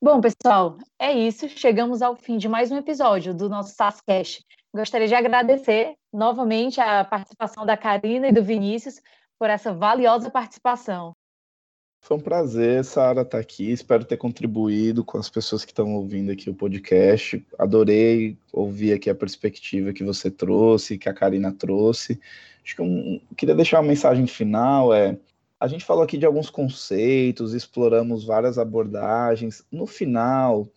Bom, 0.01 0.19
pessoal, 0.19 0.77
é 0.97 1.13
isso. 1.13 1.47
Chegamos 1.47 2.01
ao 2.01 2.15
fim 2.15 2.37
de 2.37 2.49
mais 2.49 2.71
um 2.71 2.77
episódio 2.77 3.33
do 3.33 3.47
nosso 3.47 3.75
SASCast. 3.75 4.43
Gostaria 4.73 5.07
de 5.07 5.13
agradecer 5.13 5.93
novamente 6.11 6.81
a 6.81 7.03
participação 7.03 7.65
da 7.65 7.77
Karina 7.77 8.29
e 8.29 8.31
do 8.31 8.43
Vinícius 8.43 9.01
por 9.37 9.49
essa 9.49 9.73
valiosa 9.73 10.29
participação. 10.29 11.13
Foi 12.03 12.17
um 12.17 12.19
prazer, 12.19 12.83
Sara, 12.83 13.21
estar 13.21 13.37
aqui. 13.37 13.71
Espero 13.71 14.03
ter 14.03 14.17
contribuído 14.17 15.03
com 15.03 15.19
as 15.19 15.29
pessoas 15.29 15.63
que 15.63 15.71
estão 15.71 15.93
ouvindo 15.93 16.31
aqui 16.31 16.49
o 16.49 16.53
podcast. 16.53 17.45
Adorei 17.59 18.35
ouvir 18.51 18.93
aqui 18.93 19.07
a 19.07 19.15
perspectiva 19.15 19.93
que 19.93 20.03
você 20.03 20.31
trouxe, 20.31 20.97
que 20.97 21.07
a 21.07 21.13
Karina 21.13 21.51
trouxe. 21.51 22.19
Acho 22.65 22.75
que 22.75 22.81
eu 22.81 23.21
queria 23.37 23.53
deixar 23.53 23.79
uma 23.79 23.89
mensagem 23.89 24.25
final. 24.25 24.91
É, 24.91 25.15
a 25.61 25.67
gente 25.67 25.85
falou 25.85 26.01
aqui 26.01 26.17
de 26.17 26.25
alguns 26.25 26.49
conceitos, 26.49 27.53
exploramos 27.53 28.25
várias 28.25 28.57
abordagens. 28.57 29.63
No 29.71 29.85
final, 29.85 30.67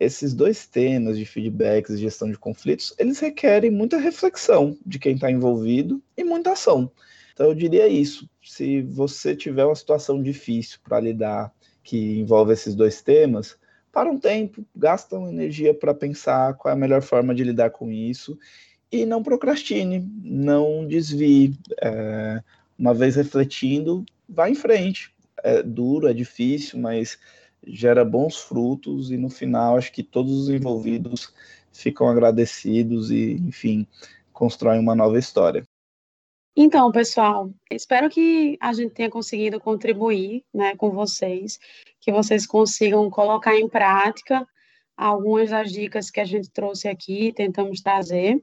esses 0.00 0.32
dois 0.32 0.66
temas 0.66 1.18
de 1.18 1.26
feedbacks 1.26 1.90
e 1.90 1.98
gestão 1.98 2.30
de 2.30 2.38
conflitos, 2.38 2.94
eles 2.98 3.20
requerem 3.20 3.70
muita 3.70 3.98
reflexão 3.98 4.78
de 4.84 4.98
quem 4.98 5.14
está 5.14 5.30
envolvido 5.30 6.02
e 6.16 6.24
muita 6.24 6.52
ação. 6.52 6.90
Então 7.34 7.48
eu 7.48 7.54
diria 7.54 7.86
isso, 7.86 8.26
se 8.42 8.80
você 8.80 9.36
tiver 9.36 9.66
uma 9.66 9.76
situação 9.76 10.22
difícil 10.22 10.78
para 10.82 11.00
lidar 11.00 11.52
que 11.82 12.18
envolve 12.18 12.54
esses 12.54 12.74
dois 12.74 13.02
temas, 13.02 13.58
para 13.92 14.10
um 14.10 14.18
tempo, 14.18 14.64
gasta 14.74 15.18
uma 15.18 15.28
energia 15.28 15.74
para 15.74 15.92
pensar 15.92 16.54
qual 16.54 16.72
é 16.72 16.74
a 16.74 16.80
melhor 16.80 17.02
forma 17.02 17.34
de 17.34 17.44
lidar 17.44 17.68
com 17.68 17.92
isso 17.92 18.38
e 18.90 19.04
não 19.04 19.22
procrastine, 19.22 20.08
não 20.22 20.86
desvie. 20.86 21.58
É, 21.82 22.42
uma 22.78 22.94
vez 22.94 23.16
refletindo, 23.16 24.04
vá 24.28 24.48
em 24.48 24.54
frente. 24.54 25.12
É 25.42 25.62
duro, 25.62 26.08
é 26.08 26.12
difícil, 26.12 26.78
mas 26.78 27.18
gera 27.66 28.04
bons 28.04 28.36
frutos 28.36 29.10
e 29.10 29.16
no 29.16 29.30
final 29.30 29.76
acho 29.76 29.92
que 29.92 30.02
todos 30.02 30.32
os 30.32 30.48
envolvidos 30.48 31.32
ficam 31.72 32.08
agradecidos 32.08 33.10
e, 33.10 33.32
enfim, 33.32 33.86
constroem 34.32 34.80
uma 34.80 34.94
nova 34.94 35.18
história. 35.18 35.64
Então, 36.56 36.92
pessoal, 36.92 37.50
espero 37.70 38.08
que 38.08 38.56
a 38.60 38.72
gente 38.72 38.94
tenha 38.94 39.10
conseguido 39.10 39.58
contribuir 39.58 40.44
né, 40.54 40.76
com 40.76 40.90
vocês, 40.90 41.58
que 42.00 42.12
vocês 42.12 42.46
consigam 42.46 43.10
colocar 43.10 43.56
em 43.56 43.68
prática 43.68 44.46
algumas 44.96 45.50
das 45.50 45.72
dicas 45.72 46.10
que 46.10 46.20
a 46.20 46.24
gente 46.24 46.48
trouxe 46.50 46.86
aqui, 46.86 47.32
tentamos 47.32 47.80
trazer. 47.80 48.40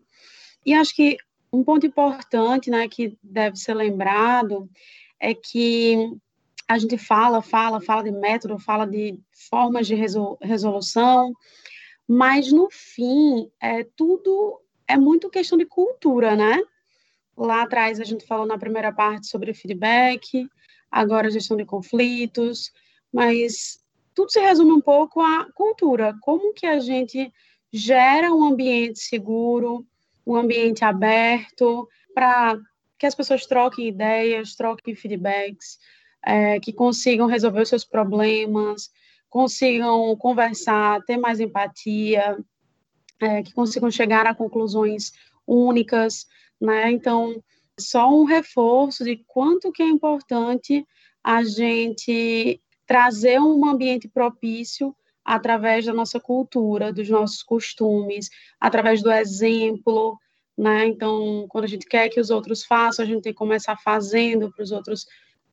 E 0.65 0.73
acho 0.73 0.93
que 0.93 1.17
um 1.51 1.63
ponto 1.63 1.85
importante, 1.85 2.69
né, 2.69 2.87
que 2.87 3.17
deve 3.21 3.57
ser 3.57 3.73
lembrado 3.73 4.69
é 5.19 5.33
que 5.33 6.09
a 6.67 6.77
gente 6.77 6.97
fala, 6.97 7.41
fala, 7.41 7.81
fala 7.81 8.03
de 8.03 8.11
método, 8.11 8.57
fala 8.57 8.85
de 8.85 9.19
formas 9.49 9.85
de 9.85 9.95
resolução, 9.95 11.33
mas 12.07 12.51
no 12.51 12.69
fim, 12.71 13.49
é 13.59 13.83
tudo 13.83 14.61
é 14.87 14.97
muito 14.97 15.29
questão 15.29 15.57
de 15.57 15.65
cultura, 15.65 16.35
né? 16.35 16.61
Lá 17.37 17.63
atrás 17.63 17.99
a 17.99 18.03
gente 18.03 18.25
falou 18.25 18.45
na 18.45 18.57
primeira 18.57 18.91
parte 18.91 19.27
sobre 19.27 19.53
feedback, 19.53 20.45
agora 20.89 21.31
gestão 21.31 21.55
de 21.55 21.65
conflitos, 21.65 22.71
mas 23.13 23.81
tudo 24.13 24.31
se 24.31 24.39
resume 24.39 24.71
um 24.71 24.81
pouco 24.81 25.21
à 25.21 25.47
cultura, 25.53 26.15
como 26.21 26.53
que 26.53 26.65
a 26.65 26.79
gente 26.79 27.31
gera 27.71 28.33
um 28.33 28.43
ambiente 28.43 28.99
seguro, 28.99 29.85
um 30.25 30.35
ambiente 30.35 30.83
aberto 30.83 31.87
para 32.13 32.57
que 32.97 33.05
as 33.05 33.15
pessoas 33.15 33.45
troquem 33.45 33.87
ideias, 33.87 34.55
troquem 34.55 34.95
feedbacks, 34.95 35.79
é, 36.23 36.59
que 36.59 36.71
consigam 36.71 37.27
resolver 37.27 37.61
os 37.61 37.69
seus 37.69 37.83
problemas, 37.83 38.91
consigam 39.29 40.15
conversar, 40.17 41.01
ter 41.05 41.17
mais 41.17 41.39
empatia, 41.39 42.37
é, 43.19 43.41
que 43.41 43.53
consigam 43.53 43.89
chegar 43.89 44.27
a 44.27 44.35
conclusões 44.35 45.11
únicas, 45.47 46.27
né? 46.59 46.91
Então, 46.91 47.41
só 47.79 48.09
um 48.13 48.23
reforço 48.23 49.03
de 49.03 49.23
quanto 49.27 49.71
que 49.71 49.81
é 49.81 49.87
importante 49.87 50.85
a 51.23 51.43
gente 51.43 52.61
trazer 52.85 53.39
um 53.39 53.65
ambiente 53.65 54.07
propício 54.07 54.95
através 55.23 55.85
da 55.85 55.93
nossa 55.93 56.19
cultura, 56.19 56.91
dos 56.91 57.09
nossos 57.09 57.43
costumes, 57.43 58.29
através 58.59 59.01
do 59.01 59.11
exemplo, 59.11 60.17
né? 60.57 60.85
Então, 60.87 61.45
quando 61.49 61.65
a 61.65 61.67
gente 61.67 61.85
quer 61.85 62.09
que 62.09 62.19
os 62.19 62.29
outros 62.29 62.63
façam, 62.63 63.03
a 63.03 63.07
gente 63.07 63.21
tem 63.23 63.33
que 63.33 63.37
começar 63.37 63.77
fazendo 63.77 64.51
para 64.51 64.63
os 64.63 64.71
outros 64.71 65.05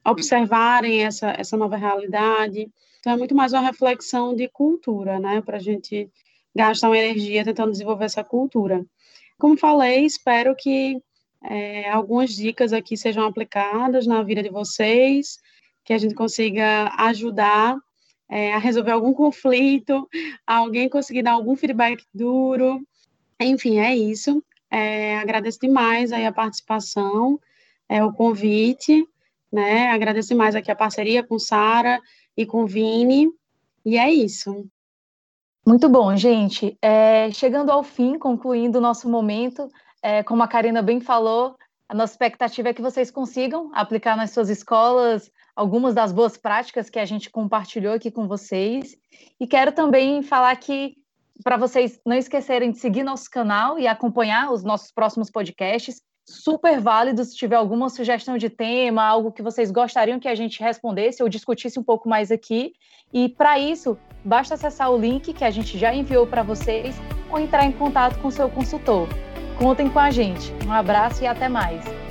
observarem 0.04 1.04
essa, 1.04 1.34
essa 1.36 1.56
nova 1.56 1.76
realidade. 1.76 2.70
Então, 3.00 3.12
é 3.12 3.16
muito 3.16 3.34
mais 3.34 3.52
uma 3.52 3.62
reflexão 3.62 4.34
de 4.34 4.48
cultura, 4.48 5.18
né? 5.18 5.40
Para 5.40 5.58
a 5.58 5.60
gente 5.60 6.10
gastar 6.54 6.88
uma 6.88 6.98
energia 6.98 7.44
tentando 7.44 7.72
desenvolver 7.72 8.06
essa 8.06 8.24
cultura. 8.24 8.84
Como 9.38 9.56
falei, 9.56 10.04
espero 10.04 10.56
que 10.56 11.00
é, 11.44 11.88
algumas 11.90 12.34
dicas 12.34 12.72
aqui 12.72 12.96
sejam 12.96 13.24
aplicadas 13.24 14.06
na 14.06 14.22
vida 14.22 14.42
de 14.42 14.50
vocês, 14.50 15.38
que 15.84 15.92
a 15.92 15.98
gente 15.98 16.14
consiga 16.14 16.92
ajudar 16.98 17.78
é, 18.28 18.52
a 18.52 18.58
resolver 18.58 18.90
algum 18.90 19.12
conflito, 19.12 20.08
alguém 20.46 20.88
conseguir 20.88 21.22
dar 21.22 21.32
algum 21.32 21.56
feedback 21.56 22.04
duro. 22.12 22.80
Enfim, 23.40 23.78
é 23.78 23.96
isso. 23.96 24.42
É, 24.70 25.18
agradeço 25.18 25.58
demais 25.60 26.12
aí 26.12 26.26
a 26.26 26.32
participação, 26.32 27.40
é, 27.88 28.04
o 28.04 28.12
convite, 28.12 29.08
né? 29.50 29.88
Agradeço 29.90 30.28
demais 30.28 30.54
aqui 30.54 30.70
a 30.70 30.76
parceria 30.76 31.22
com 31.22 31.38
Sara 31.38 32.00
e 32.36 32.44
com 32.44 32.66
Vini. 32.66 33.30
E 33.84 33.96
é 33.96 34.12
isso. 34.12 34.68
Muito 35.66 35.88
bom, 35.88 36.14
gente. 36.16 36.76
É, 36.82 37.30
chegando 37.30 37.70
ao 37.70 37.82
fim, 37.82 38.18
concluindo 38.18 38.78
o 38.78 38.80
nosso 38.80 39.08
momento, 39.08 39.70
é, 40.02 40.22
como 40.22 40.42
a 40.42 40.48
Karina 40.48 40.82
bem 40.82 41.00
falou, 41.00 41.56
a 41.88 41.94
nossa 41.94 42.12
expectativa 42.12 42.68
é 42.68 42.74
que 42.74 42.82
vocês 42.82 43.10
consigam 43.10 43.70
aplicar 43.72 44.16
nas 44.16 44.30
suas 44.30 44.50
escolas 44.50 45.30
algumas 45.58 45.92
das 45.92 46.12
boas 46.12 46.36
práticas 46.36 46.88
que 46.88 47.00
a 47.00 47.04
gente 47.04 47.28
compartilhou 47.28 47.92
aqui 47.92 48.12
com 48.12 48.28
vocês. 48.28 48.96
E 49.40 49.46
quero 49.46 49.72
também 49.72 50.22
falar 50.22 50.54
que 50.54 50.94
para 51.42 51.56
vocês 51.56 52.00
não 52.06 52.14
esquecerem 52.14 52.70
de 52.70 52.78
seguir 52.78 53.02
nosso 53.02 53.28
canal 53.28 53.76
e 53.76 53.88
acompanhar 53.88 54.52
os 54.52 54.62
nossos 54.62 54.92
próximos 54.92 55.30
podcasts. 55.30 56.00
Super 56.24 56.80
válido 56.80 57.24
se 57.24 57.34
tiver 57.34 57.56
alguma 57.56 57.88
sugestão 57.88 58.38
de 58.38 58.48
tema, 58.48 59.02
algo 59.02 59.32
que 59.32 59.42
vocês 59.42 59.72
gostariam 59.72 60.20
que 60.20 60.28
a 60.28 60.34
gente 60.34 60.62
respondesse 60.62 61.22
ou 61.24 61.28
discutisse 61.28 61.78
um 61.78 61.82
pouco 61.82 62.08
mais 62.08 62.30
aqui. 62.30 62.72
E 63.12 63.28
para 63.28 63.58
isso, 63.58 63.98
basta 64.24 64.54
acessar 64.54 64.92
o 64.92 64.98
link 64.98 65.32
que 65.32 65.44
a 65.44 65.50
gente 65.50 65.76
já 65.76 65.92
enviou 65.92 66.24
para 66.24 66.44
vocês 66.44 66.94
ou 67.32 67.38
entrar 67.38 67.64
em 67.64 67.72
contato 67.72 68.20
com 68.20 68.30
seu 68.30 68.48
consultor. 68.48 69.08
Contem 69.58 69.90
com 69.90 69.98
a 69.98 70.10
gente. 70.10 70.52
Um 70.64 70.72
abraço 70.72 71.24
e 71.24 71.26
até 71.26 71.48
mais. 71.48 72.07